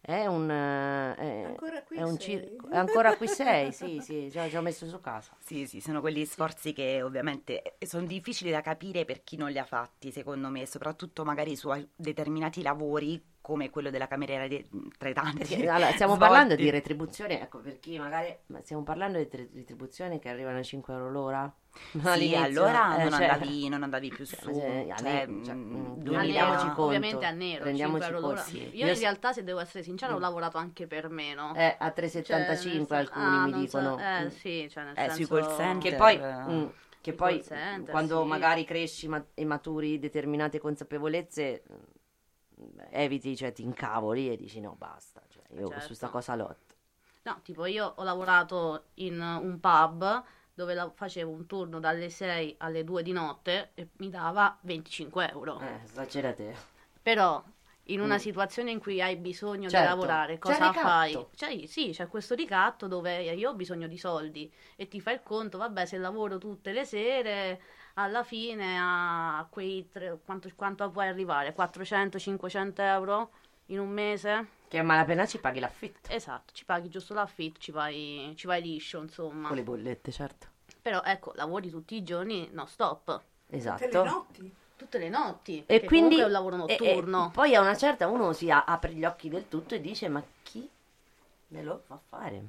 [0.04, 2.56] è un, eh, è, ancora qui è un sei.
[2.72, 5.36] ancora qui sei, sì, sì, ci ho, ci ho messo su casa.
[5.38, 9.58] Sì, sì, sono quegli sforzi che ovviamente sono difficili da capire per chi non li
[9.58, 14.64] ha fatti, secondo me, soprattutto magari su determinati lavori come quello della cameriera di,
[14.96, 15.38] tra i tanti.
[15.38, 16.32] Perché, allora, stiamo svolti.
[16.32, 20.94] parlando di retribuzioni, ecco, per chi magari, stiamo parlando di retribuzioni che arrivano a 5
[20.94, 21.54] euro l'ora?
[22.14, 26.66] Sì, allora eh, non, cioè, andavi, non, andavi, più su, cioè, cioè, cioè, mm, rendiamoci
[26.66, 26.82] conto.
[26.84, 28.36] Ovviamente a nero, rendiamoci conto.
[28.42, 28.70] Sì.
[28.76, 30.20] Io, Io in realtà, se devo essere sincera, ho mm.
[30.20, 31.52] lavorato anche per meno.
[31.56, 33.98] Eh, a 3,75 cioè, alcuni ah, mi dicono.
[33.98, 34.28] So, eh, mm.
[34.28, 35.14] sì, cioè nel eh, senso...
[35.16, 35.90] sui call center.
[35.90, 36.20] Che poi...
[36.20, 36.66] Mm,
[37.02, 38.28] che poi center, quando sì.
[38.28, 41.64] magari cresci ma- e maturi determinate consapevolezze
[42.90, 45.80] eviti, cioè ti incavoli e dici no basta, cioè, io certo.
[45.80, 46.74] su questa cosa lotto.
[47.22, 52.56] No, tipo io ho lavorato in un pub dove la, facevo un turno dalle 6
[52.58, 55.60] alle 2 di notte e mi dava 25 euro.
[55.60, 56.54] Eh, esagerate.
[57.00, 57.42] Però
[57.86, 58.18] in una mm.
[58.18, 59.78] situazione in cui hai bisogno certo.
[59.78, 61.26] di lavorare, cosa fai?
[61.34, 65.22] Cioè, sì, c'è questo ricatto dove io ho bisogno di soldi e ti fai il
[65.22, 67.60] conto, vabbè, se lavoro tutte le sere,
[67.94, 71.54] alla fine a quei tre, quanto, quanto puoi arrivare?
[71.54, 73.30] 400-500 euro
[73.66, 74.46] in un mese?
[74.68, 76.10] Che a malapena ci paghi l'affitto.
[76.10, 79.48] Esatto, ci paghi giusto l'affitto, ci vai, ci vai liscio, insomma.
[79.48, 80.48] Con le bollette, certo.
[80.80, 83.20] Però ecco, lavori tutti i giorni no stop.
[83.48, 83.84] Esatto.
[83.84, 84.54] Tutte le notti.
[84.76, 85.64] Tutte le notti.
[85.66, 87.24] E quindi è un lavoro notturno.
[87.24, 90.08] E, e poi a una certa uno si apre gli occhi del tutto e dice:
[90.08, 90.68] Ma chi
[91.48, 92.42] Me lo fa fare.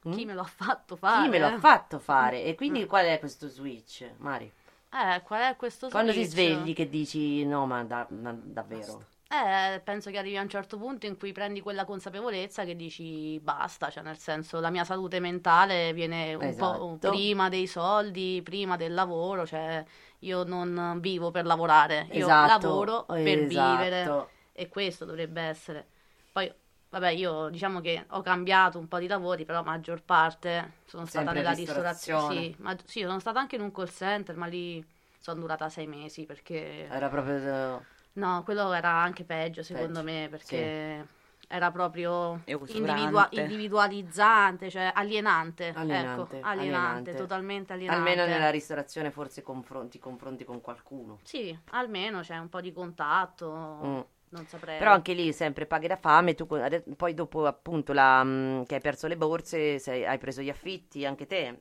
[0.00, 0.28] Chi Mm?
[0.28, 1.22] me lo ha fatto fare?
[1.24, 2.44] Chi me l'ha fatto fare?
[2.44, 4.50] E quindi qual è questo switch, Mari?
[4.96, 6.30] Eh, qual è questo Quando ti switch?
[6.30, 9.04] svegli che dici no, ma, da- ma davvero?
[9.28, 13.38] Eh, penso che arrivi a un certo punto in cui prendi quella consapevolezza che dici
[13.40, 16.86] basta, cioè nel senso la mia salute mentale viene un Esatto.
[16.86, 19.84] po' prima dei soldi, prima del lavoro, cioè
[20.20, 23.48] io non vivo per lavorare, io Esatto, lavoro per esatto.
[23.48, 25.86] vivere e questo dovrebbe essere.
[26.32, 26.52] Poi,
[26.98, 31.04] vabbè, io diciamo che ho cambiato un po' di lavori, però la maggior parte sono
[31.04, 32.28] stata Sempre nella ristorazione.
[32.28, 32.54] ristorazione.
[32.54, 34.84] Sì, ma, sì, sono stata anche in un call center, ma lì
[35.18, 36.86] sono durata sei mesi perché...
[36.88, 37.84] Era proprio...
[38.14, 41.06] No, quello era anche peggio secondo Peggio, me perché
[41.48, 47.14] era proprio E individua- individualizzante, cioè alienante, Alienante, ecco, alienante, alienante.
[47.14, 48.10] totalmente alienante.
[48.10, 51.18] Almeno nella ristorazione forse confronti, confronti con qualcuno.
[51.24, 54.00] Sì, almeno c'è un po' di contatto, Mm.
[54.30, 54.78] Non saprei.
[54.78, 58.80] Però anche lì sempre paghi la fame, tu poi dopo appunto la, mm, che hai
[58.80, 61.58] perso le borse, sei- hai preso gli affitti, anche te,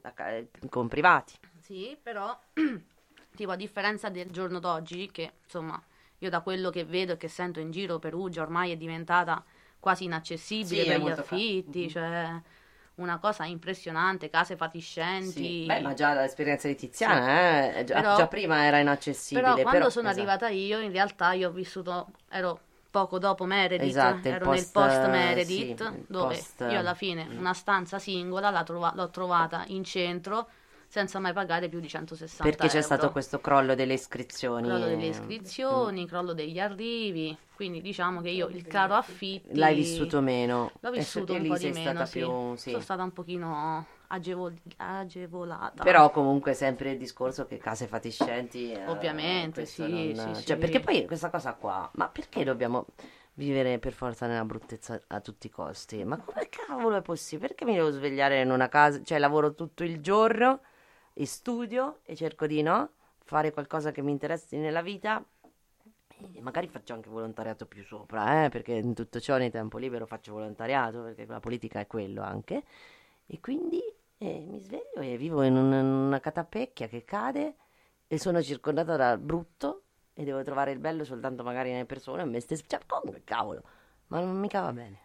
[0.69, 1.33] con privati.
[1.61, 2.37] Sì, però
[3.35, 5.81] tipo a differenza del giorno d'oggi che insomma,
[6.19, 9.43] io da quello che vedo e che sento in giro Perugia ormai è diventata
[9.79, 11.89] quasi inaccessibile Sì, per gli molto fa- affitti, Mhm.
[11.89, 12.41] cioè
[12.95, 15.31] una cosa impressionante, case fatiscenti.
[15.31, 15.65] Sì.
[15.65, 19.47] Beh, ma già l'esperienza di Tiziana, eh, già, Però- già prima era inaccessibile.
[19.53, 20.21] Però quando sono esatto.
[20.21, 24.69] arrivata io, in realtà io ho vissuto, ero poco dopo Meredith, Esatto, ero post- nel
[24.71, 27.37] post sì, Meredith, il dove post- io alla fine mm.
[27.37, 30.47] una stanza singola la trova- l'ho trovata in centro
[30.87, 32.85] senza mai pagare più di 160 Perché c'è euro.
[32.85, 34.67] stato questo crollo delle iscrizioni.
[34.67, 39.75] crollo delle eh, iscrizioni, crollo degli arrivi, quindi diciamo che io il caro affitti L'hai
[39.75, 40.71] vissuto meno.
[40.79, 42.19] L'ho E vissuto e un po' di meno, stata sì.
[42.19, 42.55] più...
[42.55, 42.69] sì.
[42.71, 45.83] Sono stata un pochino agevol- agevolata.
[45.83, 48.71] Però comunque sempre il discorso che case fatiscenti...
[48.71, 50.57] eh, Ovviamente, sì, non- sì, Cioè, sì.
[50.57, 51.89] perché poi questa cosa qua...
[51.95, 52.85] Ma perché dobbiamo
[53.33, 56.03] vivere per forza nella bruttezza a tutti i costi?
[56.03, 57.47] Ma come cavolo è possibile?
[57.49, 59.01] Perché mi devo svegliare in una casa...
[59.03, 60.61] Cioè, lavoro tutto il giorno
[61.15, 62.91] e studio e cerco di, no?
[63.23, 65.23] Fare qualcosa che mi interessi nella vita...
[66.33, 70.05] E magari faccio anche volontariato più sopra, eh, perché in tutto ciò nel tempo libero
[70.05, 72.63] faccio volontariato, perché la politica è quello anche.
[73.25, 73.81] E quindi
[74.17, 77.55] eh, mi sveglio e vivo in un- una catapecchia che cade
[78.07, 82.25] e sono circondata dal brutto e devo trovare il bello soltanto magari nelle persone e
[82.25, 82.63] me stesso.
[82.67, 83.63] Cioè, come cavolo?
[84.07, 84.99] Ma non mica va bene.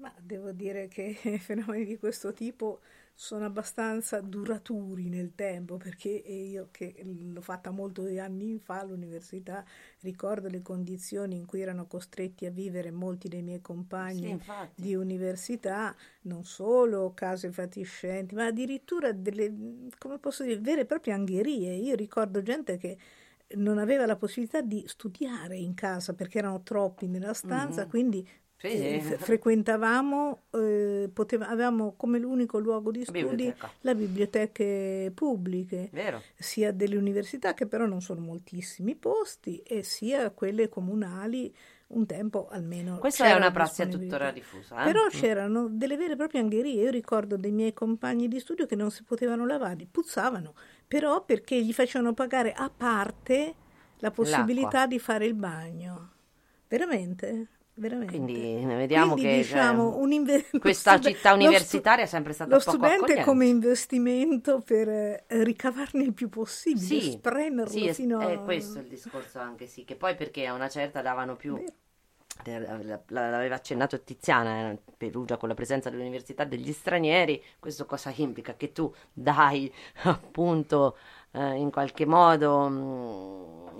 [0.00, 2.80] Ma devo dire che fenomeni di questo tipo
[3.20, 9.64] sono abbastanza duraturi nel tempo, perché io che l'ho fatta molti anni fa all'università,
[10.02, 14.42] ricordo le condizioni in cui erano costretti a vivere molti dei miei compagni Sì,
[14.74, 19.52] di università, non solo case fatiscenti, ma addirittura delle,
[19.98, 21.74] come posso dire, vere e proprie angherie.
[21.74, 22.96] Io ricordo gente che
[23.56, 27.88] non aveva la possibilità di studiare in casa perché erano troppi nella stanza, Mhm.
[27.88, 28.26] quindi
[28.58, 33.72] Sì, eh, frequentavamo, eh, poteva- avevamo come l'unico luogo di studi biblioteca.
[33.80, 36.22] le biblioteche pubbliche, Vero?
[36.36, 41.54] sia delle università, che però non sono moltissimi posti, e sia quelle comunali,
[41.88, 42.98] un tempo almeno.
[42.98, 44.82] Questa è una prassi tuttora diffusa.
[44.82, 44.84] eh?
[44.84, 45.08] Però Mm.
[45.08, 46.82] c'erano delle vere e proprie angherie.
[46.82, 50.54] Io ricordo dei miei compagni di studio che non si potevano lavare, puzzavano,
[50.86, 53.54] però perché gli facevano pagare a parte
[53.98, 56.12] la possibilità di fare il bagno.
[56.68, 57.46] Veramente?
[57.78, 58.44] Veramente.
[58.44, 62.06] Quindi vediamo Quindi, che diciamo, cioè, inve- lo questa studen- città lo stu- universitaria è
[62.08, 63.18] sempre stata lo poco studente accogliente.
[63.18, 68.30] come investimento per eh, ricavarne il più possibile, Sì, spremerlo sì, è, fino a...
[68.32, 71.74] è questo il discorso anche sì, che poi perché a una certa davano più Vero.
[72.44, 77.84] eh, la- la- l'aveva accennato Tiziana, eh, Perugia con la presenza dell'università degli stranieri, questo
[77.86, 78.54] cosa implica?
[78.54, 79.72] Che tu dai
[80.04, 80.96] appunto
[81.32, 82.76] eh, in qualche modo mm,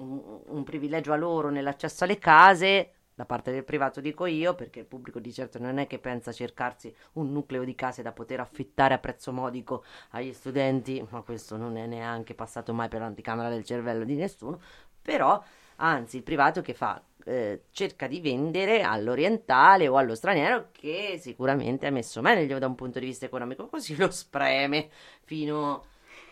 [0.00, 4.78] un, un privilegio a loro nell'accesso alle case, da parte del privato dico io, perché
[4.78, 8.12] il pubblico di certo non è che pensa a cercarsi un nucleo di case da
[8.12, 13.00] poter affittare a prezzo modico agli studenti, ma questo non è neanche passato mai per
[13.00, 14.60] l'anticamera del cervello di nessuno,
[15.02, 15.42] però
[15.80, 21.88] anzi il privato che fa eh, cerca di vendere all'orientale o allo straniero che sicuramente
[21.88, 24.90] è messo meglio da un punto di vista economico, così lo spreme
[25.24, 25.86] fino,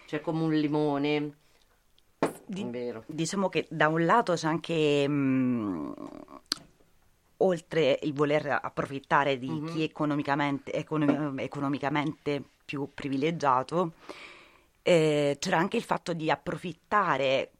[0.06, 1.32] cioè come un limone.
[2.46, 2.94] Di-.
[3.06, 5.94] Diciamo che da un lato c'è anche, mh,
[7.38, 9.66] oltre il voler approfittare di Mhm.
[9.66, 13.92] chi è economicamente, economi- economicamente più privilegiato,
[14.82, 17.50] eh, c'era anche il fatto di approfittare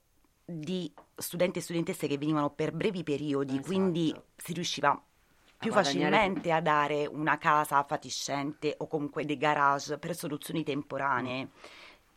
[0.45, 3.67] di studenti e studentesse che venivano per brevi periodi, Esatto.
[3.67, 5.01] quindi si riusciva
[5.59, 11.49] più guadagnare- facilmente a dare una casa fatiscente o comunque dei garage per soluzioni temporanee.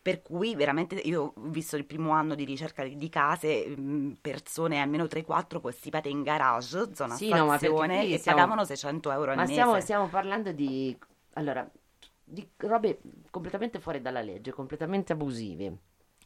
[0.01, 4.79] Per cui veramente io ho visto il primo anno di ricerca di case, mh, persone
[4.79, 9.11] almeno 3-4 costituite in garage, zona Sì, no, ma stazione, qui e stiamo- pagavano 600
[9.11, 9.53] euro al Ma mese.
[9.53, 10.97] stiamo, stiamo parlando di
[11.33, 11.69] allora,
[12.23, 15.77] di robe completamente fuori dalla legge, completamente abusive.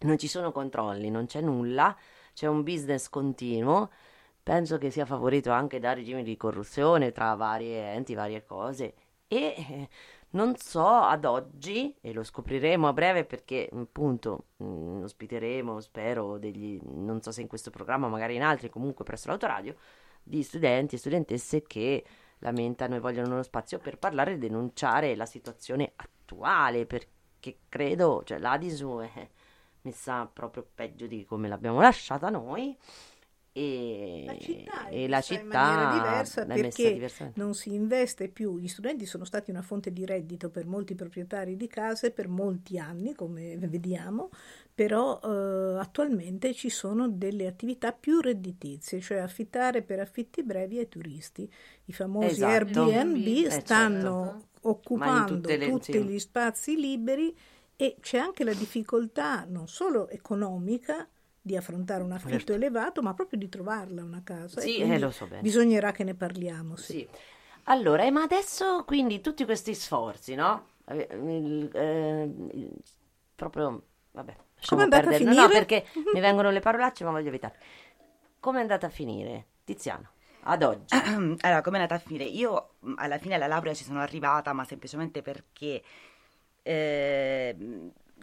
[0.01, 1.95] Non ci sono controlli, non c'è nulla,
[2.33, 3.89] c'è un business continuo.
[4.43, 8.93] Penso che sia favorito anche da regimi di corruzione tra varie enti, varie cose.
[9.27, 9.89] E eh,
[10.34, 16.38] non so ad oggi, e lo scopriremo a breve perché appunto mh, mm, ospiteremo, spero,
[16.38, 19.76] degli, non so se in questo programma, magari in altri, comunque presso l'autoradio,
[20.24, 22.04] di studenti e studentesse che
[22.39, 28.39] lamentano e vogliono uno spazio per parlare e denunciare la situazione attuale, perché credo, cioè
[28.39, 29.30] l'Adisu è
[29.84, 32.76] messa proprio peggio di come l'abbiamo lasciata noi
[33.56, 38.58] e la città è e la in città maniera diversa perché non si investe più.
[38.58, 42.80] Gli studenti sono stati una fonte di reddito per molti proprietari di case per molti
[42.80, 44.30] anni, come vediamo,
[44.74, 50.89] però eh, attualmente ci sono delle attività più redditizie, cioè affittare per affitti brevi ai
[50.89, 51.50] turisti.
[51.86, 52.84] I famosi Esatto.
[52.84, 54.48] Airbnb Eh, stanno certo.
[54.94, 56.04] Ma in occupando tutte le- tutti sì.
[56.04, 57.36] gli spazi liberi
[57.76, 61.08] e c'è anche la difficoltà non solo economica
[61.45, 62.53] di affrontare un affitto Certo.
[62.53, 64.62] elevato, ma proprio di trovarla una casa.
[64.62, 65.41] Sì, eh, lo so bene.
[65.41, 66.93] Bisognerà che ne parliamo, sì.
[66.93, 67.08] Sì.
[67.65, 70.67] Allora, eh, ma adesso quindi tutti questi sforzi, no?
[70.86, 71.08] Eh,
[71.73, 72.29] eh,
[73.36, 75.23] proprio, vabbè, lasciamo è andata a perdere.
[75.25, 75.65] No, no, finire?
[75.65, 77.56] perché mi vengono le parolacce, ma voglio evitare.
[78.39, 80.12] Come è andata a finire, Tiziano?
[80.43, 80.95] Ad oggi.
[81.41, 82.23] Allora, come è andata a finire?
[82.23, 85.82] Io alla fine alla laurea ci sono arrivata, ma semplicemente perché,
[86.62, 87.56] eh,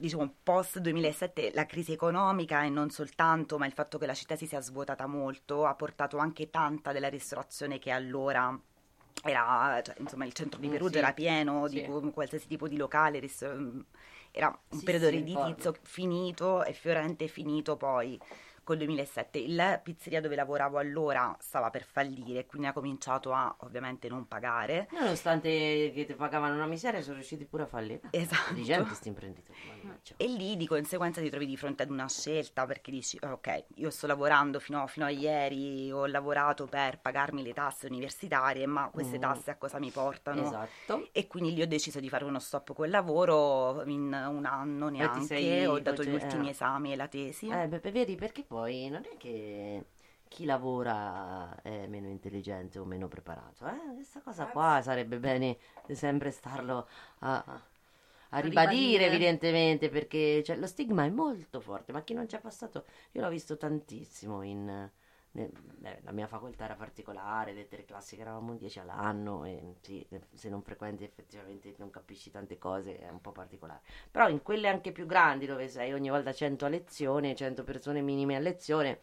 [0.00, 4.36] diciamo, post 2007 la crisi economica e non soltanto, ma il fatto che la città
[4.36, 8.58] si sia svuotata molto ha portato anche tanta della ristorazione che allora
[9.22, 11.82] era, cioè, insomma, il centro di Mm, Perugia sì, era pieno di sì.
[11.82, 13.20] qu- qualsiasi tipo di locale,
[14.32, 18.18] era un Sì, periodo redditizio finito e Fiorente finito poi
[18.62, 19.44] col 2007.
[19.48, 24.88] La pizzeria dove lavoravo allora stava per fallire, quindi ha cominciato a ovviamente non pagare.
[24.92, 25.48] Nonostante
[25.94, 28.00] che ti pagavano una miseria, sono riusciti pure a fallire.
[28.10, 28.54] Esatto.
[28.54, 29.58] Di gente, sti imprenditori.
[29.82, 30.14] mannaggia.
[30.16, 33.90] E lì di conseguenza ti trovi di fronte ad una scelta perché dici, ok, io
[33.90, 39.18] sto lavorando fino, fino a ieri, ho lavorato per pagarmi le tasse universitarie, ma queste
[39.18, 39.20] Mm.
[39.20, 40.42] tasse a cosa mi portano?
[40.42, 41.08] Esatto.
[41.12, 45.20] E quindi lì ho deciso di fare uno stop col lavoro in un anno neanche,
[45.24, 46.50] sei ho dato gli ultimi eh.
[46.50, 47.48] esami e la tesi.
[47.48, 49.84] Eh, beh, beh, vedi, perché poi non è che
[50.26, 53.64] chi lavora è meno intelligente o meno preparato.
[53.68, 53.94] Eh?
[53.94, 55.56] Questa cosa qua sarebbe bene
[55.92, 56.88] sempre starlo
[57.20, 57.62] a,
[58.30, 59.06] a ribadire.
[59.06, 63.20] evidentemente, perché cioè, lo stigma è molto forte, ma chi non ci è passato, io
[63.20, 64.90] l'ho visto tantissimo in...
[65.32, 70.48] nel- beh, la mia facoltà era particolare, lettere classiche eravamo 10 all'anno e sì, se
[70.48, 73.82] non frequenti effettivamente non capisci tante cose, è un po' particolare.
[74.10, 78.00] Però in quelle anche più grandi, dove sei ogni volta 100 a lezione, 100 persone
[78.02, 78.98] minime a lezione,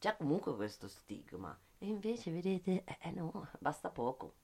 [0.00, 1.56] c'è comunque questo stigma.
[1.78, 4.34] E invece, vedete, eh, eh, no, basta poco.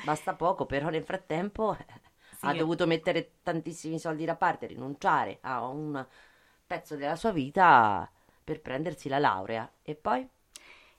[0.00, 1.86] Basta poco, però nel frattempo eh,
[2.40, 2.54] ha Sì.
[2.54, 6.06] dovuto mettere tantissimi soldi da parte, rinunciare a un
[6.66, 8.10] pezzo della sua vita
[8.46, 9.68] per prendersi la laurea.
[9.82, 10.24] E poi?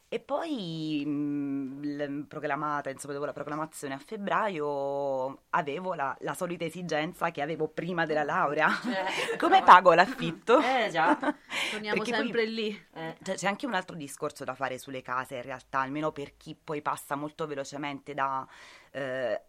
[0.09, 6.63] E poi mh, l- proclamata, insomma, dopo la proclamazione a febbraio avevo la, la solita
[6.63, 8.67] esigenza che avevo prima della laurea.
[9.37, 10.59] Come pago l'affitto?
[10.59, 11.13] Eh già.
[11.71, 12.85] Torniamo Perché poi- sempre lì.
[12.93, 16.35] Eh, Cioè, c'è anche un altro discorso da fare sulle case, in realtà, almeno per
[16.37, 18.47] chi poi passa molto velocemente da,
[18.91, 19.41] eh,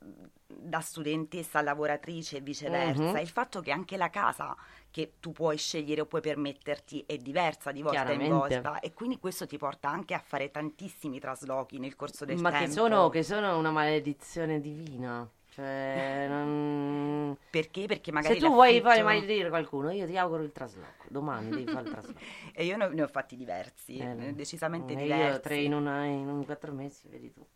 [0.44, 3.02] da studentessa a lavoratrice e viceversa.
[3.12, 3.16] Mhm.
[3.18, 4.56] Il fatto che anche la casa
[4.98, 9.20] che tu puoi scegliere o puoi permetterti è diversa di volta in volta e quindi
[9.20, 12.64] questo ti porta anche a fare tantissimi traslochi nel corso del ma tempo.
[12.66, 15.30] che sono, che sono una maledizione divina.
[15.50, 17.36] Cioè, non...
[17.48, 17.86] Perché?
[17.86, 21.04] Perché magari Se tu vuoi l'affitto- fare maledire qualcuno, io ti auguro il trasloco.
[21.06, 22.18] Domani devi fare il trasloco.
[22.52, 25.30] E io ne, ho fatti diversi, Eh, decisamente Eh, diversi.
[25.32, 27.46] Io tre in, una, in un quattro mesi, vedi tu.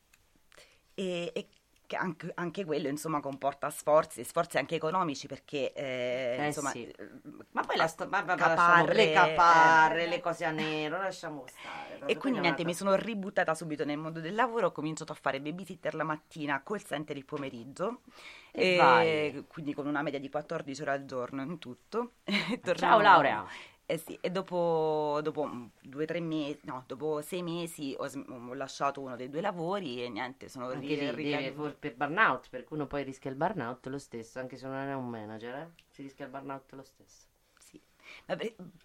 [0.95, 1.49] E, e
[1.97, 6.87] anche, anche quello insomma comporta sforzi, sforzi anche economici perché eh, Eh, insomma sì.
[6.87, 7.09] eh,
[7.53, 10.09] Ma poi la sto- ma- ma- caparre, le caparre, eh.
[10.09, 12.01] le cose a nero, lasciamo stare.
[12.07, 15.41] E quindi niente, mi sono ributtata subito nel mondo del lavoro, ho cominciato a fare
[15.41, 18.01] babysitter la mattina, call center il pomeriggio,
[18.51, 19.45] E vai.
[19.49, 22.13] quindi con una media di 14 ore al giorno in tutto.
[22.25, 23.47] E Ciao laurea.
[23.93, 25.51] Eh sì, e dopo, dopo
[25.83, 30.09] due tre mesi, no, dopo sei mesi ho, ho lasciato uno dei due lavori e
[30.09, 31.53] niente, sono Anche ri- ricaduta.
[31.53, 34.95] for- per burnout, perché uno poi rischia il burnout lo stesso, anche se non è
[34.95, 35.69] un manager, eh?
[35.91, 37.27] si rischia il burnout lo stesso.
[37.59, 37.79] Sì.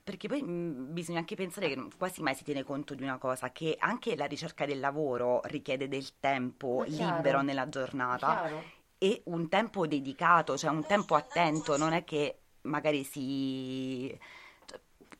[0.03, 3.49] Perché poi mh, bisogna anche pensare che quasi mai si tiene conto di una cosa,
[3.51, 7.13] che anche la ricerca del lavoro richiede del tempo chiaro.
[7.15, 8.63] libero nella giornata Chiaro?
[8.97, 14.17] e un tempo dedicato, cioè un tempo attento, non è che magari si...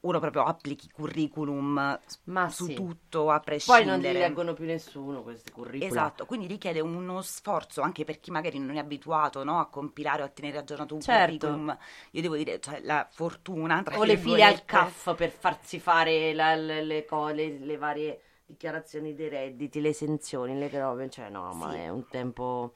[0.01, 2.73] uno proprio applichi curriculum Ma su sì.
[2.73, 3.85] tutto a Poi prescindere.
[3.85, 5.89] non li leggono più nessuno questi curricula.
[5.89, 10.21] Esatto, quindi richiede uno sforzo anche per chi magari non è abituato no, a compilare
[10.21, 11.47] o a tenere aggiornato un Certo.
[11.47, 11.77] curriculum.
[12.11, 16.33] Io devo dire, cioè, la fortuna, tra O le file al CAF per farsi fare
[16.33, 21.53] la- le, le le- le varie dichiarazioni dei redditi, le esenzioni, le robe, cioè no,
[21.53, 21.77] ma Sì.
[21.77, 22.73] è un tempo...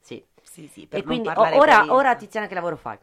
[0.00, 0.24] Sì.
[0.42, 2.98] Sì, sì, per E non quindi ora, poi- ora Tiziana che lavoro fai?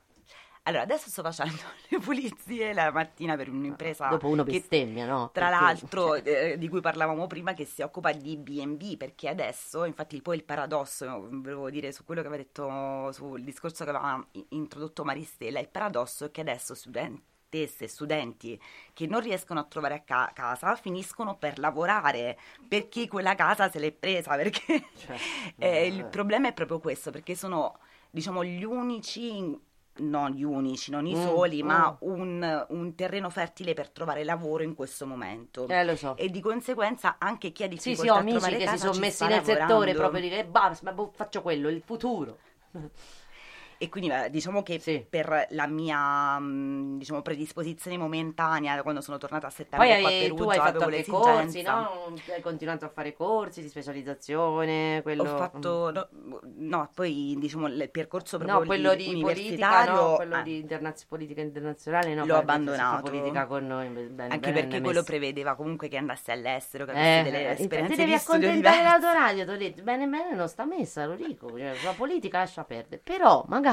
[0.68, 5.30] Allora, adesso sto facendo le pulizie la mattina per un'impresa Dopo uno che, bestemmia, no?
[5.32, 9.86] tra Perché- l'altro, eh, di cui parlavamo prima, che si occupa di B&B, perché adesso,
[9.86, 13.91] infatti, poi il paradosso, no, volevo dire su quello che aveva detto, sul discorso che
[13.91, 18.59] aveva introdotto Maristella, il paradosso è che adesso studentesse e studenti
[18.91, 22.38] che non riescono a trovare a ca- casa finiscono per lavorare
[22.68, 25.16] perché quella casa se l'è presa, perché Cioè,
[25.59, 26.09] eh, il vabbè.
[26.09, 27.78] problema è proprio questo, perché sono,
[28.09, 29.57] diciamo, gli unici,
[29.98, 31.96] non gli unici, non i Mm, soli, ma mm.
[32.02, 35.66] un, un terreno fertile per trovare lavoro in questo momento.
[35.68, 36.16] Eh, lo so.
[36.18, 38.93] E di conseguenza anche chi ha Sì, difficoltà sì, ho a amici che si sono
[38.93, 40.00] messi nel settore lavorando.
[40.00, 42.38] proprio di dire, bah, ma boh, faccio quello, il futuro.
[43.78, 45.05] E quindi eh, diciamo che Sì.
[45.09, 50.11] per la mia mh, diciamo, predisposizione momentanea, quando sono tornata a settembre Poi qua a
[50.13, 52.13] Perugia, tu hai fatto anche corsi, no?
[52.34, 55.23] Hai continuato a fare corsi di specializzazione, quello...
[55.23, 56.07] Ho fatto, no,
[56.57, 61.05] no, poi diciamo il percorso proprio No, quello di politica, no, quello eh, di internaz-
[61.05, 63.01] politica internazionale, no, L'ho abbandonato.
[63.09, 65.03] politica con noi, bene, anche bene, perché quello messo.
[65.03, 68.76] prevedeva comunque che andassi all'estero, che Eh, avessi delle eh, esperienze devi di studio accontentare
[68.78, 68.99] diverse.
[68.99, 71.91] della tua radio, ti ho detto, bene bene non sta messa, lo dico, cioè, la
[71.91, 73.63] politica lascia perdere, però magari...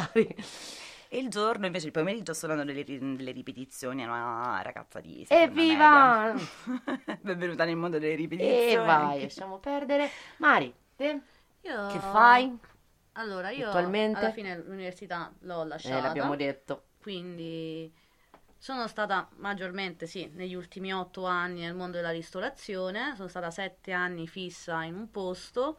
[1.09, 5.27] E il giorno, invece, il pomeriggio sto dando delle, delle ripetizioni a una ragazza di
[5.29, 6.33] Evviva!
[7.21, 8.73] Benvenuta nel mondo delle ripetizioni.
[8.73, 10.09] E vai, lasciamo perdere.
[10.39, 11.21] Mari, te
[11.61, 11.87] Io...
[11.89, 12.59] che fai?
[13.13, 14.21] Allora, io Attualmente?
[14.21, 15.99] alla fine l'università l'ho lasciata.
[15.99, 16.85] Eh, l'abbiamo detto.
[17.03, 17.93] quindi
[18.57, 23.93] sono stata maggiormente, sì, negli ultimi otto anni nel mondo della ristorazione, sono stata sette
[23.93, 25.77] anni fissa in un posto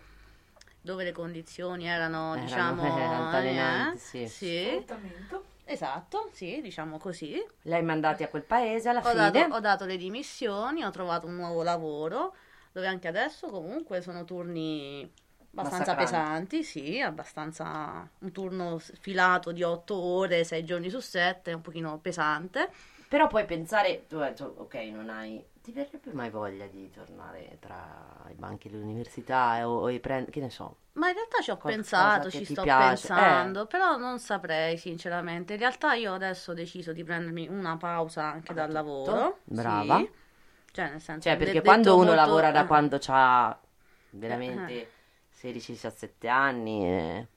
[0.84, 4.64] dove le condizioni erano, Erano, diciamo, eh, altalenanti, eh, sì.
[4.64, 5.44] Sfruttamento.
[5.64, 7.42] esatto, sì, diciamo così.
[7.64, 9.32] Lei mandati a quel paese alla Ho fine.
[9.32, 12.36] dato, ho dato le dimissioni, ho trovato un nuovo lavoro,
[12.74, 15.10] dove anche adesso comunque sono turni
[15.56, 21.62] abbastanza pesanti, sì, abbastanza un turno filato di otto ore, sei giorni su sette, un
[21.62, 22.70] pochino pesante.
[23.08, 25.52] Però puoi pensare, tu ok, non hai...
[25.64, 30.42] Ti verrebbe mai voglia di tornare tra i banchi dell'università o, o i prendi, che
[30.42, 30.76] ne so.
[30.94, 33.68] Ma in realtà ci ho pensato, ci sto piace, pensando, eh.
[33.68, 35.54] però non saprei sinceramente.
[35.54, 39.40] In realtà io adesso ho deciso di prendermi una pausa anche dal lavoro.
[39.46, 40.00] Brava.
[40.00, 40.10] sì.
[40.74, 42.68] Cioè, nel senso, Cioè, perché quando uno molto- lavora da eh.
[42.68, 43.68] quando ha Eh.
[44.10, 44.92] veramente
[45.40, 47.28] 16-17 anni, eh,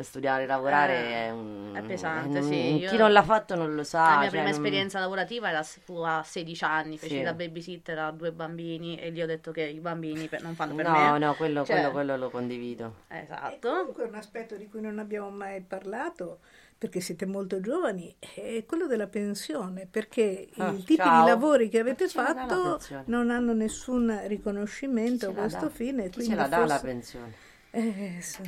[0.00, 1.72] studiare e lavorare Eh, è un...
[1.74, 4.00] è pesante, non- sì, io- Chi non l'ha fatto non lo sa.
[4.02, 7.22] La mia cioè, prima non- esperienza lavorativa era fu a 16 anni, feci Sì.
[7.22, 10.74] da babysitter a due bambini e gli ho detto che i bambini per- non fanno
[10.74, 11.18] per No, me.
[11.18, 12.94] no, quello, Cioè- quello, quello lo condivido.
[13.08, 13.68] E Esatto.
[13.68, 16.38] comunque un aspetto di cui non abbiamo mai parlato,
[16.78, 21.22] perché siete molto giovani, è quello della pensione, perché Ah, i tipi ciao.
[21.22, 25.70] di lavori che avete la la fatto non hanno nessun riconoscimento a la questo dà?
[25.70, 26.02] fine.
[26.04, 27.32] Chi quindi ce la dà la forse- pensione?
[27.74, 28.42] Eh, sì.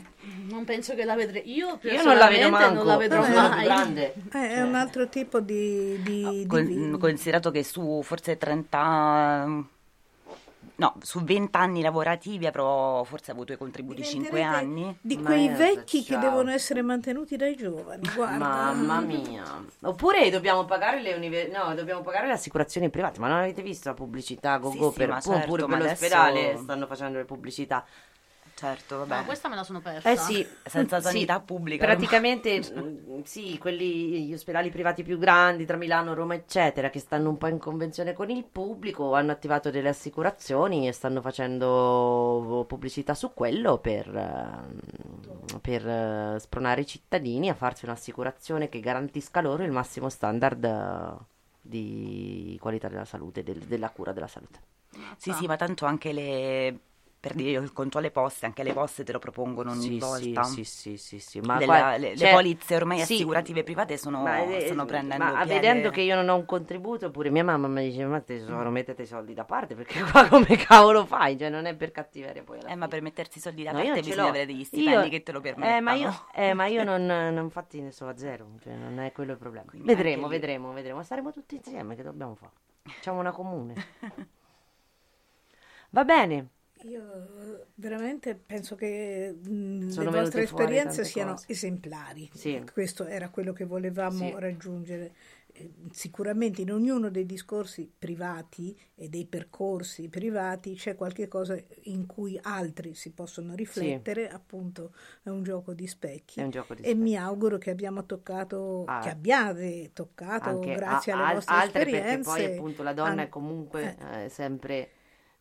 [0.50, 1.50] Non penso che la vedrei.
[1.52, 2.74] Io, Io non la vedo manco.
[2.74, 3.64] non la vedrò mai.
[3.64, 4.14] grande.
[4.32, 9.72] Eh, è un altro tipo di, di, di Con- vi- considerato che su forse 30
[10.76, 14.96] no, su 20 anni lavorativi avrò forse avuto i contributi 5 diventerete anni.
[15.00, 16.20] Di quei è- vecchi che ciao.
[16.20, 18.02] devono essere mantenuti dai giovani.
[18.14, 18.36] Guarda.
[18.36, 19.64] Mamma mia.
[19.82, 23.20] Oppure dobbiamo pagare le univer- no, dobbiamo pagare le assicurazioni private.
[23.20, 25.68] Ma non avete visto la pubblicità Go Sì, Go sì, per ma pure certo, per
[25.68, 27.84] ma l'ospedale adesso- stanno facendo le pubblicità.
[28.54, 29.16] Certo, vabbè.
[29.16, 30.10] No, questa me la sono persa.
[30.10, 31.84] Eh sì, Senza sì, sanità pubblica.
[31.84, 37.30] Praticamente mm, sì, quelli, gli ospedali privati più grandi tra Milano, Roma, eccetera, che stanno
[37.30, 43.14] un po' in convenzione con il pubblico, hanno attivato delle assicurazioni e stanno facendo pubblicità
[43.14, 49.64] su quello per, ehm, per eh, spronare i cittadini a farsi un'assicurazione che garantisca loro
[49.64, 51.24] il massimo standard eh,
[51.60, 54.60] di qualità della salute, del- della cura della salute.
[55.16, 56.78] Sì, sì, ma tanto anche le
[57.24, 60.42] per dire il conto alle poste, anche le poste te lo propongono ogni Sì, volta.
[60.42, 63.96] sì, sì, sì, sì, sì, ma Della- qua- le, le cioè, polizze ormai assicurative private
[63.96, 65.54] sono, ma, eh, stanno prendendo ma piede.
[65.54, 69.02] vedendo che io non ho un contributo, pure mia mamma mi dice: Ma tesoro, mettete
[69.02, 71.38] i soldi da parte perché qua come cavolo fai?
[71.38, 72.58] Cioè, non è per cattiveria poi.
[72.58, 74.64] alla Eh, ma per mettersi i soldi da No, io parte bisogna avere degli Io-
[74.66, 75.80] stipendi che te lo Eh, permettano.
[75.80, 79.12] ma io, eh, ma io non, non- infatti ne so a zero, cioè non è
[79.12, 79.70] quello il problema.
[79.70, 81.02] Quindi Vedremo, vedremo, vedremo.
[81.02, 82.52] Staremo tutti insieme, che dobbiamo fare?
[82.82, 83.74] Facciamo una comune.
[85.90, 86.48] Va bene.
[86.86, 91.46] Io eh, veramente penso che mh, Sono le vostre esperienze siano cose.
[91.48, 92.30] esemplari.
[92.34, 92.62] Sì.
[92.72, 94.34] Questo era quello che volevamo Sì.
[94.36, 95.12] raggiungere.
[95.56, 102.06] eh, sicuramente in ognuno dei discorsi privati e dei percorsi privati c'è qualche cosa in
[102.06, 104.34] cui altri si possono riflettere, sì.
[104.34, 106.40] appunto è un gioco di specchi.
[106.50, 106.98] Gioco di e specchi.
[107.00, 108.98] mi auguro che abbiamo toccato, Ah.
[108.98, 112.30] che abbiate toccato Anche grazie a- alle al- vostre altre esperienze.
[112.32, 114.88] perché poi appunto la donna an- è comunque eh, sempre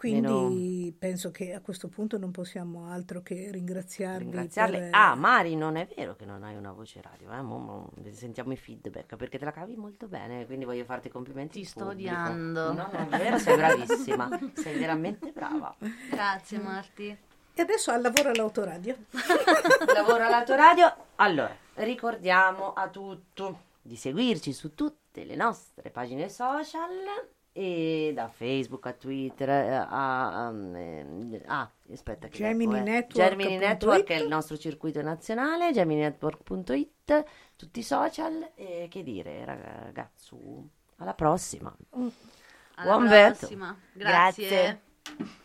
[0.10, 4.24] Quindi penso che a questo punto non possiamo altro che ringraziarvi.
[4.24, 4.80] ringraziarle.
[4.80, 7.42] per- Ah, Mari, non è vero che non hai una voce radio, eh?
[7.42, 11.12] mo- mo- sentiamo i feedback perché te la cavi molto bene, quindi voglio farti i
[11.12, 11.60] complimenti.
[11.60, 12.12] Ti sto pubblico.
[12.12, 12.74] odiando.
[12.74, 15.76] No, non è vero, sei bravissima, sei veramente brava.
[16.10, 17.18] Grazie Marti.
[17.56, 18.98] E adesso al lavoro all'autoradio.
[19.94, 20.96] Lavoro all'autoradio.
[21.18, 26.90] Allora, ricordiamo a tutto di seguirci su tutte le nostre pagine social
[27.54, 32.90] e da Facebook a Twitter eh, a, um, eh, ah, aspetta che Gemini leggo, eh.
[32.90, 37.24] Network Gemini Network è il nostro circuito nazionale geminetwork.it
[37.56, 41.74] tutti i social e che dire ragazzu alla prossima
[42.76, 43.78] Alla Buon prossima.
[43.94, 44.48] Grazie.
[44.48, 45.42] Grazie.